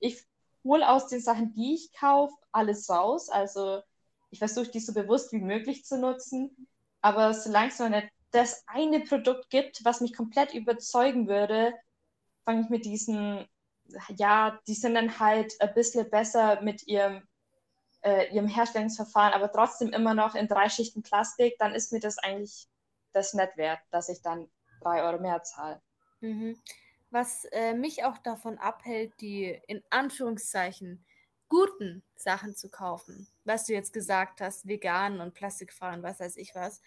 [0.01, 0.23] ich
[0.65, 3.29] hole aus den Sachen, die ich kaufe, alles raus.
[3.29, 3.83] Also
[4.31, 6.69] ich versuche die so bewusst wie möglich zu nutzen.
[7.01, 11.75] Aber solange es noch nicht das eine Produkt gibt, was mich komplett überzeugen würde,
[12.45, 13.47] fange ich mit diesen,
[14.17, 17.23] ja, die sind dann halt ein bisschen besser mit ihrem,
[18.03, 22.19] äh, ihrem Herstellungsverfahren, aber trotzdem immer noch in drei Schichten Plastik, dann ist mir das
[22.19, 22.67] eigentlich
[23.13, 25.81] das nicht wert, dass ich dann drei Euro mehr zahle.
[26.21, 26.57] Mhm
[27.13, 31.05] was äh, mich auch davon abhält, die in Anführungszeichen
[31.49, 33.29] guten Sachen zu kaufen.
[33.45, 36.81] Was du jetzt gesagt hast, vegan und plastikfrei und was weiß ich was.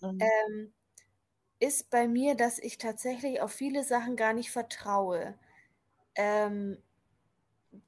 [0.00, 0.18] Mhm.
[0.20, 0.74] Ähm,
[1.62, 5.34] ist bei mir, dass ich tatsächlich auf viele Sachen gar nicht vertraue.
[6.16, 6.76] Ähm,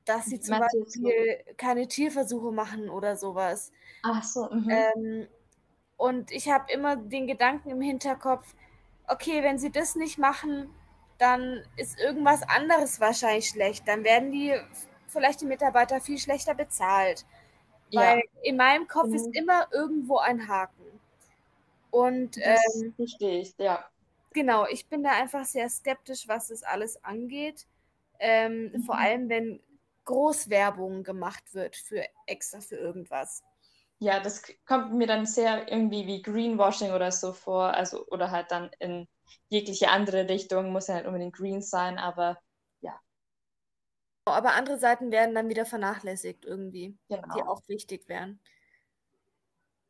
[0.04, 1.56] dass sie zum Beispiel so?
[1.56, 3.72] keine Tierversuche machen oder sowas.
[4.04, 4.48] Ach so.
[4.48, 4.70] Mhm.
[4.70, 5.28] Ähm,
[5.96, 8.54] und ich habe immer den Gedanken im Hinterkopf,
[9.08, 10.70] okay, wenn sie das nicht machen,
[11.18, 13.88] dann ist irgendwas anderes wahrscheinlich schlecht.
[13.88, 14.54] Dann werden die
[15.08, 17.26] vielleicht die Mitarbeiter viel schlechter bezahlt.
[17.92, 18.40] Weil ja.
[18.42, 19.14] in meinem Kopf mhm.
[19.14, 20.83] ist immer irgendwo ein Haken.
[21.94, 23.88] Und das ähm, verstehe ich, ja.
[24.32, 27.68] Genau, ich bin da einfach sehr skeptisch, was das alles angeht.
[28.18, 28.82] Ähm, mhm.
[28.82, 29.62] Vor allem, wenn
[30.04, 33.44] Großwerbung gemacht wird für extra für irgendwas.
[34.00, 38.50] Ja, das kommt mir dann sehr irgendwie wie Greenwashing oder so vor, also oder halt
[38.50, 39.06] dann in
[39.48, 42.40] jegliche andere Richtung, muss ja nicht unbedingt green sein, aber
[42.80, 43.00] ja.
[44.24, 47.36] Aber andere Seiten werden dann wieder vernachlässigt irgendwie, genau.
[47.36, 48.40] die auch wichtig wären.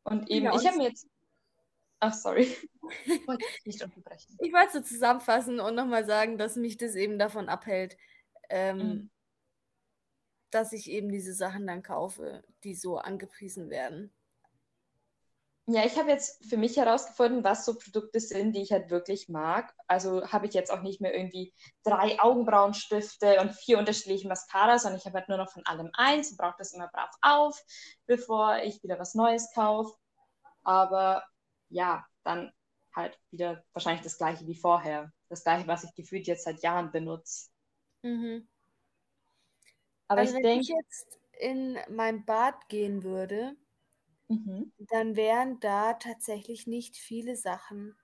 [0.03, 0.59] Und eben, genau.
[0.59, 1.07] ich habe mir jetzt.
[2.05, 2.55] Ach, sorry.
[3.05, 4.37] Ich wollte nicht unterbrechen.
[4.39, 7.97] Ich wollte so zusammenfassen und nochmal sagen, dass mich das eben davon abhält,
[8.49, 9.09] ähm, mhm
[10.55, 14.13] dass ich eben diese Sachen dann kaufe, die so angepriesen werden.
[15.67, 19.27] Ja, ich habe jetzt für mich herausgefunden, was so Produkte sind, die ich halt wirklich
[19.27, 19.73] mag.
[19.87, 24.99] Also habe ich jetzt auch nicht mehr irgendwie drei Augenbrauenstifte und vier unterschiedliche Mascaras, sondern
[24.99, 27.59] ich habe halt nur noch von allem eins und brauche das immer brav auf,
[28.05, 29.93] bevor ich wieder was Neues kaufe.
[30.63, 31.23] Aber
[31.69, 32.51] ja, dann
[32.95, 35.11] halt wieder wahrscheinlich das gleiche wie vorher.
[35.29, 37.49] Das gleiche, was ich gefühlt jetzt seit Jahren benutze.
[38.01, 38.47] Mhm.
[40.07, 43.55] Aber also ich wenn ich jetzt in mein Bad gehen würde,
[44.27, 44.71] mhm.
[44.77, 47.97] dann wären da tatsächlich nicht viele Sachen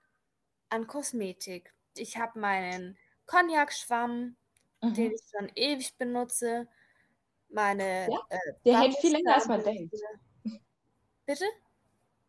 [0.68, 1.74] an Kosmetik.
[1.96, 4.36] Ich habe meinen Cognac-Schwamm,
[4.82, 4.94] mhm.
[4.94, 6.68] den ich schon ewig benutze.
[7.48, 8.08] Meine.
[8.10, 9.94] Ja, äh, der hält viel länger, als man denkt.
[11.26, 11.44] Bitte?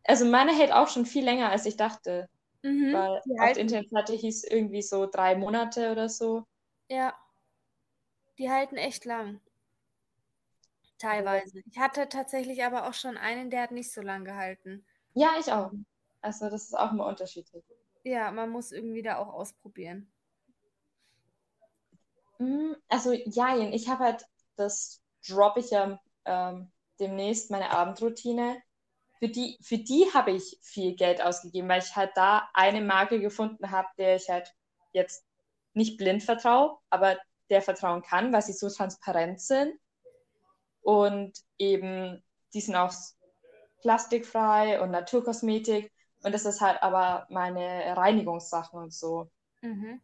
[0.06, 2.30] Also meine hält auch schon viel länger, als ich dachte.
[2.64, 6.44] Mhm, weil auf der Internetseite hieß irgendwie so drei Monate oder so.
[6.90, 7.14] Ja.
[8.38, 9.42] Die halten echt lang.
[10.98, 11.62] Teilweise.
[11.70, 14.86] Ich hatte tatsächlich aber auch schon einen, der hat nicht so lange gehalten.
[15.14, 15.72] Ja, ich auch.
[16.22, 17.64] Also das ist auch immer unterschiedlich.
[18.04, 20.12] Ja, man muss irgendwie da auch ausprobieren.
[22.40, 28.62] Mm, also ja, ich habe halt, das droppe ich ja ähm, demnächst, meine Abendroutine.
[29.24, 33.22] Für die, für die habe ich viel Geld ausgegeben, weil ich halt da eine Marke
[33.22, 34.54] gefunden habe, der ich halt
[34.92, 35.26] jetzt
[35.74, 37.18] nicht blind vertraue, aber
[37.50, 39.80] der vertrauen kann, weil sie so transparent sind
[40.82, 42.22] und eben
[42.54, 42.94] die sind auch
[43.80, 45.90] plastikfrei und Naturkosmetik
[46.24, 49.32] und das ist halt aber meine Reinigungssachen und so.
[49.62, 50.02] Mhm.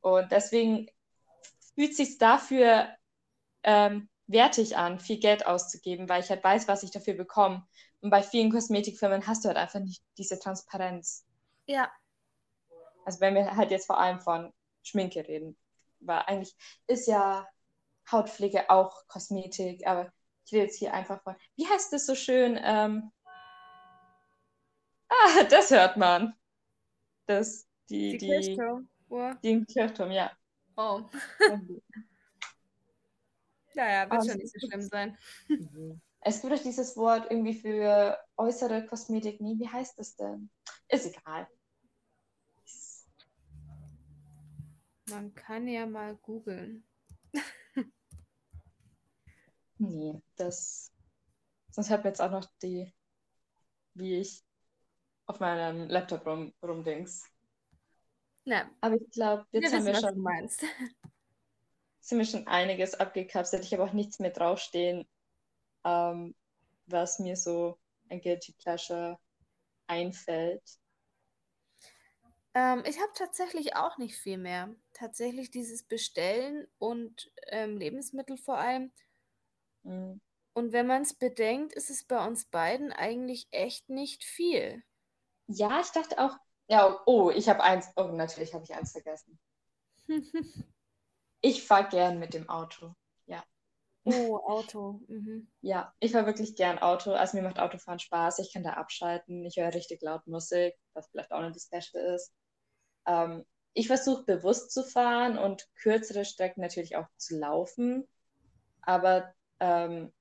[0.00, 0.88] Und deswegen
[1.76, 2.88] fühlt sich dafür
[3.62, 7.66] ähm, wertig an, viel Geld auszugeben, weil ich halt weiß, was ich dafür bekomme.
[8.00, 11.26] Und bei vielen Kosmetikfirmen hast du halt einfach nicht diese Transparenz.
[11.66, 11.90] Ja.
[13.04, 15.56] Also wenn wir halt jetzt vor allem von Schminke reden,
[16.00, 16.54] weil eigentlich
[16.86, 17.46] ist ja
[18.10, 20.12] Hautpflege auch Kosmetik, aber
[20.46, 22.58] ich will jetzt hier einfach von, wie heißt das so schön?
[22.62, 23.12] Ähm,
[25.08, 26.34] ah, das hört man.
[27.26, 28.88] Das, die, die, die Kirchturm.
[29.42, 30.32] Den Kirchturm, ja.
[30.76, 31.02] Oh.
[33.74, 35.18] naja, wird oh, schon nicht so schlimm sein.
[36.22, 39.40] Es gibt auch dieses Wort irgendwie für äußere Kosmetik.
[39.40, 40.50] Nee, wie heißt das denn?
[40.88, 41.48] Ist egal.
[45.08, 46.86] Man kann ja mal googeln.
[49.82, 50.92] Nee, das.
[51.70, 52.92] Sonst hat mir jetzt auch noch die,
[53.94, 54.44] wie ich
[55.24, 57.24] auf meinem Laptop rum, rumdings.
[58.44, 58.70] Ja.
[58.82, 60.20] Aber ich glaube, jetzt wir haben wissen, wir schon.
[60.20, 60.60] meinst.
[62.00, 63.64] Sind wir schon einiges abgekapselt.
[63.64, 65.08] Ich habe auch nichts mehr draufstehen,
[65.84, 66.34] ähm,
[66.86, 69.18] was mir so ein Guilty Pleasure
[69.86, 70.62] einfällt.
[72.54, 74.74] Ähm, ich habe tatsächlich auch nicht viel mehr.
[74.92, 78.90] Tatsächlich dieses Bestellen und ähm, Lebensmittel vor allem
[79.82, 80.20] Mhm.
[80.52, 84.82] Und wenn man es bedenkt, ist es bei uns beiden eigentlich echt nicht viel.
[85.46, 86.36] Ja, ich dachte auch,
[86.68, 89.38] ja, oh, ich habe eins, oh, natürlich habe ich eins vergessen.
[91.40, 92.94] ich fahre gern mit dem Auto.
[94.04, 95.00] Oh, Auto.
[95.08, 95.48] Mhm.
[95.60, 97.12] Ja, ich fahre wirklich gern Auto.
[97.12, 98.38] Also mir macht Autofahren Spaß.
[98.38, 99.44] Ich kann da abschalten.
[99.44, 102.32] Ich höre richtig laut Musik, was vielleicht auch nicht das Beste ist.
[103.06, 108.08] Ähm, ich versuche bewusst zu fahren und kürzere Strecken natürlich auch zu laufen.
[108.82, 110.12] Aber ähm,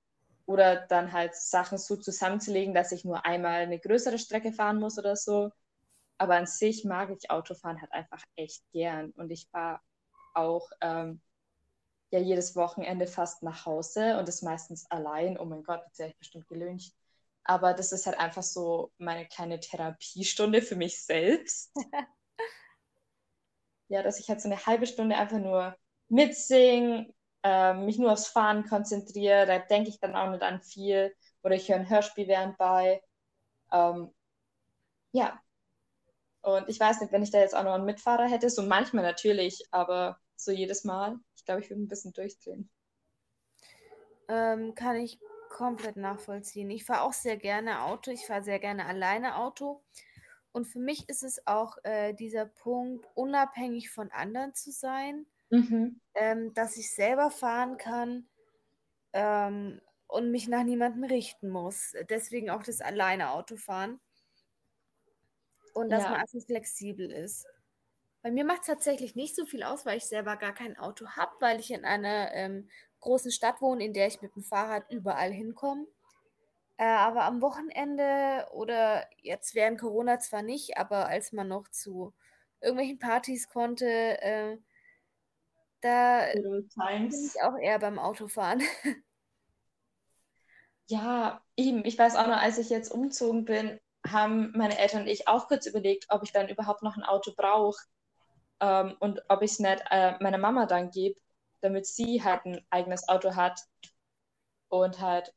[0.45, 4.97] oder dann halt Sachen so zusammenzulegen, dass ich nur einmal eine größere Strecke fahren muss
[4.99, 5.51] oder so.
[6.17, 9.11] Aber an sich mag ich Autofahren halt einfach echt gern.
[9.11, 9.79] Und ich fahre
[10.33, 11.21] auch ähm,
[12.11, 15.37] ja jedes Wochenende fast nach Hause und das meistens allein.
[15.37, 16.93] Oh mein Gott, jetzt wäre ich bestimmt gelüncht.
[17.43, 21.71] Aber das ist halt einfach so meine kleine Therapiestunde für mich selbst.
[23.87, 25.75] ja, dass ich halt so eine halbe Stunde einfach nur
[26.09, 29.45] mitsinge, äh, mich nur aufs Fahren konzentriere.
[29.45, 31.15] Da denke ich dann auch nicht an viel.
[31.43, 33.01] Oder ich höre ein Hörspiel während bei.
[33.71, 34.13] Ähm,
[35.11, 35.39] ja.
[36.41, 39.03] Und ich weiß nicht, wenn ich da jetzt auch noch einen Mitfahrer hätte, so manchmal
[39.03, 42.69] natürlich, aber so jedes Mal, glaube, ich würde ein bisschen durchdrehen.
[44.27, 46.69] Ähm, kann ich komplett nachvollziehen.
[46.69, 48.11] Ich fahre auch sehr gerne Auto.
[48.11, 49.83] Ich fahre sehr gerne alleine Auto.
[50.51, 55.99] Und für mich ist es auch äh, dieser Punkt, unabhängig von anderen zu sein, mhm.
[56.13, 58.29] ähm, dass ich selber fahren kann
[59.13, 61.95] ähm, und mich nach niemandem richten muss.
[62.11, 63.99] Deswegen auch das alleine Autofahren.
[65.73, 66.11] Und dass ja.
[66.11, 67.47] man einfach flexibel ist.
[68.21, 71.07] Bei mir macht es tatsächlich nicht so viel aus, weil ich selber gar kein Auto
[71.11, 74.91] habe, weil ich in einer ähm, großen Stadt wohne, in der ich mit dem Fahrrad
[74.91, 75.87] überall hinkomme.
[76.77, 82.13] Äh, aber am Wochenende oder jetzt während Corona zwar nicht, aber als man noch zu
[82.59, 83.85] irgendwelchen Partys konnte,
[84.21, 84.57] äh,
[85.81, 86.67] da bin
[87.09, 88.61] ich auch eher beim Autofahren.
[90.91, 91.85] Ja, eben.
[91.85, 95.47] Ich weiß auch noch, als ich jetzt umzogen bin, haben meine Eltern und ich auch
[95.47, 97.77] kurz überlegt, ob ich dann überhaupt noch ein Auto brauche
[98.59, 101.19] ähm, und ob ich es nicht äh, meiner Mama dann gebe,
[101.61, 103.61] damit sie halt ein eigenes Auto hat.
[104.69, 105.33] Und halt,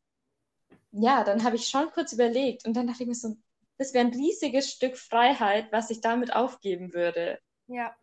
[0.91, 3.37] ja, dann habe ich schon kurz überlegt und dann dachte ich mir so,
[3.79, 7.41] das wäre ein riesiges Stück Freiheit, was ich damit aufgeben würde.
[7.67, 7.97] Ja.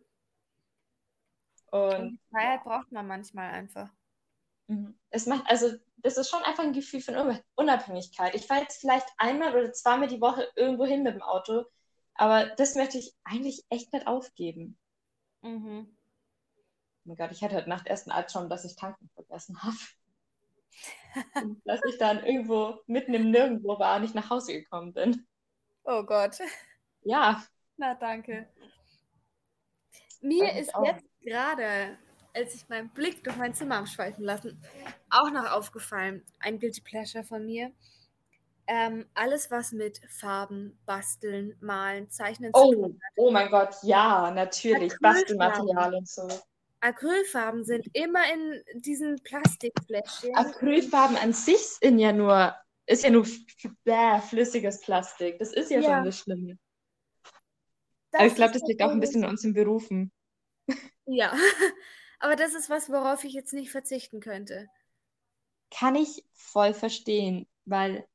[1.70, 3.90] Und, und Freiheit braucht man manchmal einfach.
[4.66, 4.98] Mhm.
[5.10, 8.34] Es macht, also, das ist schon einfach ein Gefühl von Unabhängigkeit.
[8.34, 11.64] Ich fahre jetzt vielleicht einmal oder zweimal die Woche irgendwo hin mit dem Auto,
[12.14, 14.78] aber das möchte ich eigentlich echt nicht aufgeben.
[15.42, 15.86] Mhm
[17.10, 19.76] mein Gott, ich hatte heute Nacht erst einen Albtraum, dass ich tanken vergessen habe.
[21.64, 25.26] dass ich dann irgendwo mitten im Nirgendwo war und nicht nach Hause gekommen bin.
[25.84, 26.38] Oh Gott.
[27.02, 27.42] Ja.
[27.76, 28.48] Na, danke.
[30.20, 31.98] Mir ist jetzt gerade,
[32.34, 34.62] als ich meinen Blick durch mein Zimmer am Schweifen lassen,
[35.08, 37.72] auch noch aufgefallen, ein Guilty Pleasure von mir.
[38.72, 43.12] Ähm, alles, was mit Farben, Basteln, Malen, Zeichnen oh, zu tun hat.
[43.16, 44.96] Oh mein Gott, ja, natürlich.
[45.00, 46.28] Bastelmaterial und so.
[46.78, 50.36] Acrylfarben sind immer in diesen Plastikfläschchen.
[50.36, 52.54] Acrylfarben an sich sind ja nur,
[52.86, 53.26] ist ja nur
[53.82, 55.40] bäh, flüssiges Plastik.
[55.40, 55.96] Das ist ja, ja.
[55.96, 56.56] schon das Schlimme.
[58.12, 60.12] Das Aber ich glaube, das liegt auch ein bisschen in unseren Berufen.
[61.06, 61.32] Ja,
[62.20, 64.68] aber das ist was, worauf ich jetzt nicht verzichten könnte.
[65.72, 68.06] Kann ich voll verstehen, weil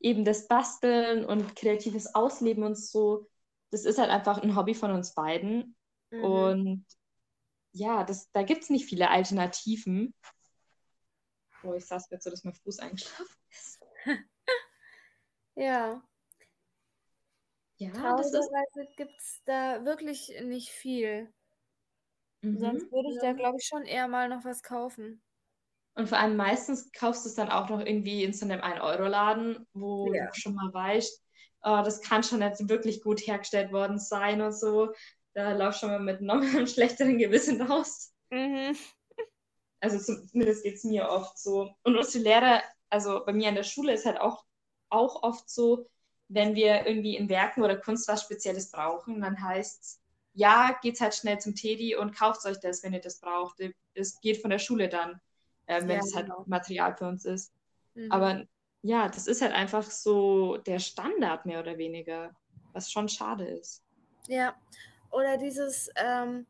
[0.00, 3.28] eben das Basteln und kreatives Ausleben und so,
[3.70, 5.76] das ist halt einfach ein Hobby von uns beiden.
[6.10, 6.24] Mhm.
[6.24, 6.86] Und
[7.72, 10.14] ja, das, da gibt es nicht viele Alternativen.
[11.62, 13.80] Oh, ich saß jetzt so, dass mein Fuß eingeschlafen ist.
[15.54, 16.02] ja.
[17.76, 21.32] Ja, Traurigerweise gibt es da wirklich nicht viel.
[22.42, 25.22] Mhm, Sonst würde ich da, glaube ich, schon eher mal noch was kaufen.
[25.94, 29.66] Und vor allem meistens kaufst du es dann auch noch irgendwie in so einem 1-Euro-Laden,
[29.74, 30.26] wo ja.
[30.26, 31.22] du schon mal weißt,
[31.62, 34.92] oh, das kann schon nicht wirklich gut hergestellt worden sein und so
[35.34, 38.12] da laufst du schon mal mit noch einem schlechteren Gewissen raus.
[38.30, 38.76] Mhm.
[39.80, 41.70] Also zumindest geht es mir oft so.
[41.84, 44.44] Und unsere Lehrer, also bei mir an der Schule ist halt auch,
[44.90, 45.88] auch oft so,
[46.28, 50.00] wenn wir irgendwie in Werken oder Kunst was Spezielles brauchen, dann heißt es,
[50.32, 53.56] ja, geht's halt schnell zum Teddy und kauft euch das, wenn ihr das braucht.
[53.94, 55.20] Es geht von der Schule dann,
[55.70, 56.44] äh, wenn es halt genau.
[56.46, 57.52] Material für uns ist.
[57.94, 58.10] Mhm.
[58.10, 58.44] Aber
[58.82, 62.34] ja, das ist halt einfach so der Standard mehr oder weniger,
[62.72, 63.82] was schon schade ist.
[64.26, 64.54] Ja,
[65.10, 66.46] oder dieses, ähm,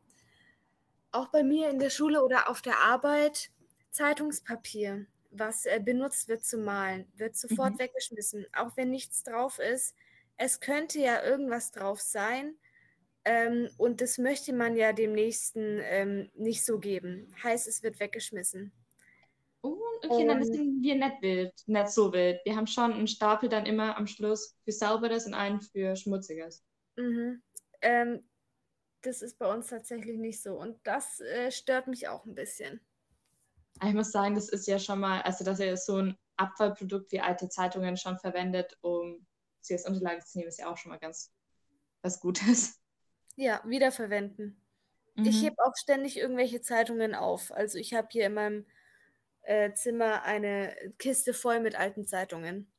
[1.11, 3.51] auch bei mir in der Schule oder auf der Arbeit,
[3.91, 7.79] Zeitungspapier, was äh, benutzt wird zum Malen, wird sofort mhm.
[7.79, 9.95] weggeschmissen, auch wenn nichts drauf ist.
[10.37, 12.55] Es könnte ja irgendwas drauf sein.
[13.23, 17.31] Ähm, und das möchte man ja dem Nächsten ähm, nicht so geben.
[17.43, 18.71] Heißt, es wird weggeschmissen.
[19.63, 22.39] Oh, okay, dann sind wir nicht wild, nicht so wild.
[22.45, 26.63] Wir haben schon einen Stapel dann immer am Schluss für Sauberes und einen für Schmutziges.
[26.95, 27.41] Mhm.
[27.81, 28.23] Ähm,
[29.01, 30.59] das ist bei uns tatsächlich nicht so.
[30.59, 32.81] Und das äh, stört mich auch ein bisschen.
[33.83, 37.19] Ich muss sagen, das ist ja schon mal, also dass ihr so ein Abfallprodukt wie
[37.19, 39.25] alte Zeitungen schon verwendet, um
[39.59, 41.31] sie als Unterlage zu nehmen, ist ja auch schon mal ganz
[42.01, 42.79] was Gutes.
[43.35, 44.59] Ja, wiederverwenden.
[45.15, 45.25] Mhm.
[45.25, 47.51] Ich hebe auch ständig irgendwelche Zeitungen auf.
[47.51, 48.65] Also ich habe hier in meinem
[49.43, 52.71] äh, Zimmer eine Kiste voll mit alten Zeitungen.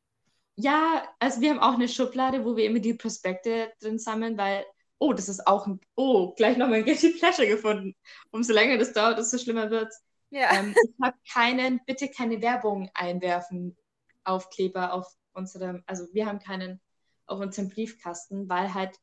[0.57, 4.65] Ja, also wir haben auch eine Schublade, wo wir immer die Prospekte drin sammeln, weil
[5.03, 7.97] oh, das ist auch ein, oh, gleich nochmal ein Guilty Pleasure gefunden.
[8.31, 9.93] Umso länger das dauert, desto schlimmer wird
[10.31, 10.53] Ja.
[10.55, 13.77] Ähm, ich habe keinen, bitte keine Werbung einwerfen,
[14.25, 16.81] Aufkleber auf unserem, also wir haben keinen
[17.27, 18.97] auf unserem Briefkasten, weil halt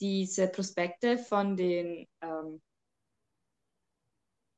[0.00, 2.60] diese Prospekte von den ähm,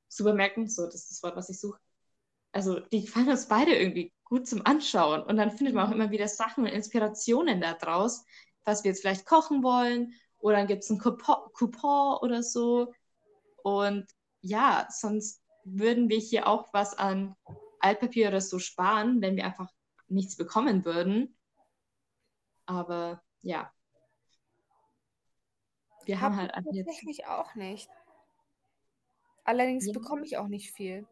[0.09, 1.79] Supermärkten, so das ist das Wort, was ich suche,
[2.57, 5.23] also die gefallen uns beide irgendwie gut zum Anschauen.
[5.23, 8.25] Und dann findet man auch immer wieder Sachen und Inspirationen da draus,
[8.65, 10.15] was wir jetzt vielleicht kochen wollen.
[10.39, 12.95] Oder dann gibt es ein Coupon, Coupon oder so.
[13.63, 14.07] Und
[14.41, 17.37] ja, sonst würden wir hier auch was an
[17.81, 19.71] Altpapier oder so sparen, wenn wir einfach
[20.09, 21.37] nichts bekommen würden.
[22.65, 23.71] Aber ja.
[26.07, 26.53] Wir haben halt.
[26.53, 27.91] Tatsächlich auch nicht.
[29.45, 29.93] Allerdings ja.
[29.93, 31.07] bekomme ich auch nicht viel.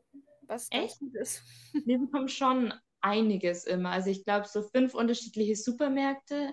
[0.46, 1.42] Was echt ist.
[1.86, 3.90] Wir bekommen schon einiges immer.
[3.90, 6.52] Also ich glaube, so fünf unterschiedliche Supermärkte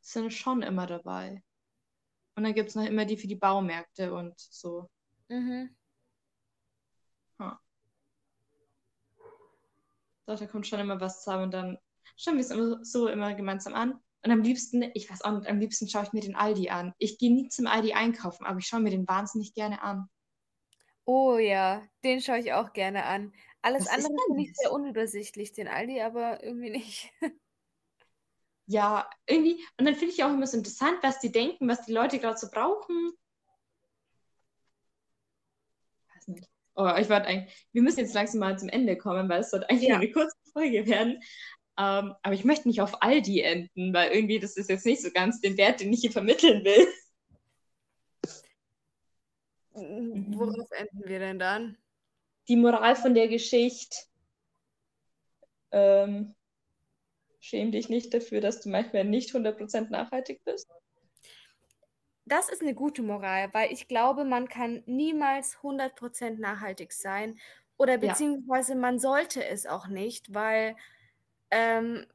[0.00, 1.42] sind schon immer dabei.
[2.36, 4.88] Und dann gibt es noch immer die für die Baumärkte und so.
[5.28, 5.74] Mhm.
[7.38, 7.52] Huh.
[10.26, 11.78] Doch, da kommt schon immer was zusammen und dann
[12.16, 14.00] schauen wir es immer so immer gemeinsam an.
[14.22, 16.92] Und am liebsten, ich weiß auch nicht, am liebsten schaue ich mir den Aldi an.
[16.98, 20.08] Ich gehe nie zum Aldi einkaufen, aber ich schaue mir den wahnsinnig gerne an.
[21.06, 23.32] Oh ja, den schaue ich auch gerne an.
[23.62, 27.10] Alles Was andere finde ich sehr unübersichtlich, den Aldi aber irgendwie nicht.
[28.68, 29.64] Ja, irgendwie.
[29.78, 32.36] Und dann finde ich auch immer so interessant, was die denken, was die Leute gerade
[32.36, 33.12] so brauchen.
[36.12, 36.48] Weiß nicht.
[36.74, 37.68] Oh, ich warte eigentlich.
[37.70, 39.94] Wir müssen jetzt langsam mal zum Ende kommen, weil es sollte eigentlich ja.
[39.94, 41.22] eine kurze Folge werden.
[41.78, 45.12] Ähm, aber ich möchte nicht auf Aldi enden, weil irgendwie das ist jetzt nicht so
[45.12, 46.88] ganz den Wert, den ich hier vermitteln will.
[49.76, 51.76] Worauf enden wir denn dann?
[52.48, 53.96] Die Moral von der Geschichte.
[55.70, 56.34] Ähm,
[57.40, 60.70] schäm dich nicht dafür, dass du manchmal nicht 100% nachhaltig bist.
[62.24, 67.38] Das ist eine gute Moral, weil ich glaube, man kann niemals 100% nachhaltig sein
[67.76, 68.78] oder beziehungsweise ja.
[68.78, 70.76] man sollte es auch nicht, weil
[71.50, 72.06] ähm,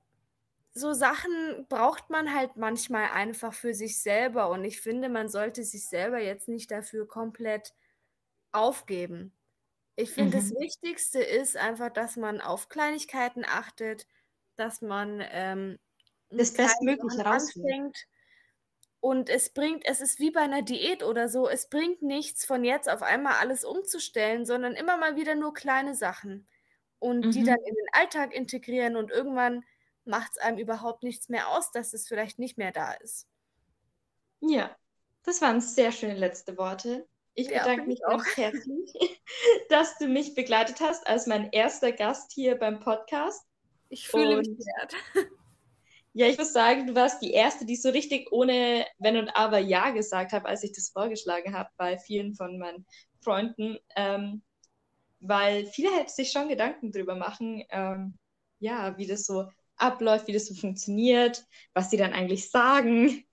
[0.73, 5.63] so Sachen braucht man halt manchmal einfach für sich selber und ich finde, man sollte
[5.63, 7.73] sich selber jetzt nicht dafür komplett
[8.51, 9.33] aufgeben.
[9.95, 10.41] Ich finde, mhm.
[10.41, 14.07] das Wichtigste ist einfach, dass man auf Kleinigkeiten achtet,
[14.55, 15.77] dass man ähm,
[16.29, 18.07] das Bestmögliche rausfindet.
[19.01, 22.63] Und es bringt, es ist wie bei einer Diät oder so, es bringt nichts von
[22.63, 26.47] jetzt auf einmal alles umzustellen, sondern immer mal wieder nur kleine Sachen
[26.99, 27.31] und mhm.
[27.31, 29.65] die dann in den Alltag integrieren und irgendwann
[30.11, 33.27] macht es einem überhaupt nichts mehr aus, dass es vielleicht nicht mehr da ist.
[34.41, 34.75] Ja,
[35.23, 37.07] das waren sehr schöne letzte Worte.
[37.33, 38.93] Ich ja, bedanke mich auch herzlich,
[39.69, 43.43] dass du mich begleitet hast als mein erster Gast hier beim Podcast.
[43.89, 44.93] Ich fühle und, mich wert.
[46.13, 49.59] Ja, ich muss sagen, du warst die erste, die so richtig ohne Wenn und Aber
[49.59, 52.85] Ja gesagt hat, als ich das vorgeschlagen habe bei vielen von meinen
[53.21, 53.77] Freunden.
[53.95, 54.41] Ähm,
[55.21, 58.17] weil viele hätten sich schon Gedanken drüber machen, ähm,
[58.59, 59.47] ja, wie das so
[59.81, 63.23] abläuft, wie das so funktioniert, was sie dann eigentlich sagen.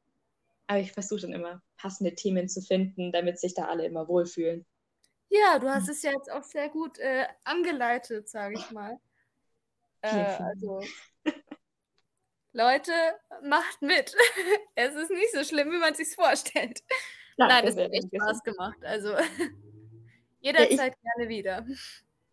[0.67, 4.67] Aber ich versuche dann immer passende Themen zu finden, damit sich da alle immer wohlfühlen.
[5.31, 8.99] Ja, du hast es ja jetzt auch sehr gut äh, angeleitet, sage ich mal.
[10.01, 10.81] Äh, also,
[12.53, 12.93] Leute,
[13.43, 14.15] macht mit.
[14.75, 16.83] es ist nicht so schlimm, wie man es sich vorstellt.
[17.37, 18.79] Danke, Nein, es hat echt Spaß gemacht.
[18.83, 19.15] Also
[20.41, 21.67] jederzeit ja, ich, gerne wieder.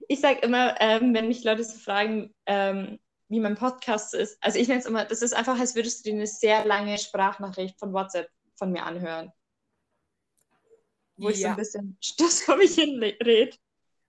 [0.07, 4.37] Ich sage immer, ähm, wenn mich Leute so fragen, ähm, wie mein Podcast ist.
[4.41, 6.97] Also ich nenne es immer, das ist einfach, als würdest du dir eine sehr lange
[6.97, 9.31] Sprachnachricht von WhatsApp von mir anhören.
[11.17, 11.33] Wo ja.
[11.33, 13.57] ich so ein bisschen Stoß vor mich hin rede.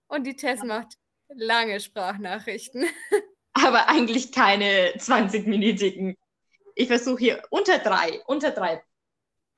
[0.09, 0.95] Und die Tess macht
[1.29, 2.87] lange Sprachnachrichten.
[3.53, 6.17] Aber eigentlich keine 20-minütigen.
[6.75, 8.83] Ich versuche hier unter drei, unter drei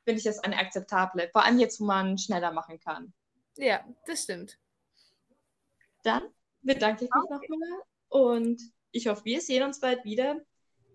[0.05, 1.29] finde ich das eine akzeptable.
[1.33, 3.13] Vor allem jetzt, wo man schneller machen kann.
[3.57, 4.59] Ja, das stimmt.
[6.03, 6.23] Dann
[6.63, 7.47] bedanke ich mich okay.
[7.51, 8.63] nochmal und
[8.93, 10.41] ich hoffe, wir sehen uns bald wieder,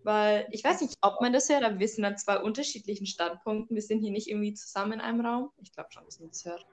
[0.04, 3.76] weil ich weiß nicht, ob man das hört, aber wir sind an zwei unterschiedlichen Standpunkten.
[3.76, 5.52] Wir sind hier nicht irgendwie zusammen in einem Raum.
[5.62, 6.66] Ich glaube schon, dass man das hört.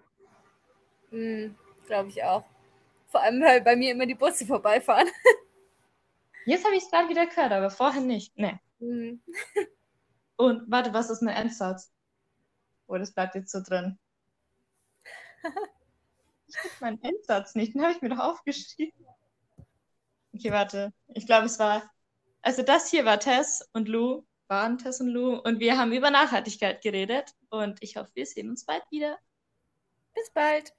[1.11, 1.55] Mm,
[1.87, 2.45] glaube ich auch.
[3.09, 5.09] Vor allem, weil bei mir immer die Busse vorbeifahren.
[6.47, 8.33] Jetzt habe ich es gerade wieder gehört, aber vorher nicht.
[8.37, 8.59] Nee.
[8.79, 9.21] Mm.
[10.37, 11.93] Und warte, was ist mein Endsatz?
[12.87, 13.99] Oh, das bleibt jetzt so drin.
[16.51, 19.07] Ich habe meinen Endsatz nicht, den habe ich mir doch aufgeschrieben.
[20.41, 20.95] Okay, warte.
[21.09, 21.91] Ich glaube, es war.
[22.41, 25.36] Also, das hier war Tess und Lou, waren Tess und Lou.
[25.36, 27.34] Und wir haben über Nachhaltigkeit geredet.
[27.51, 29.18] Und ich hoffe, wir sehen uns bald wieder.
[30.14, 30.72] Bis bald.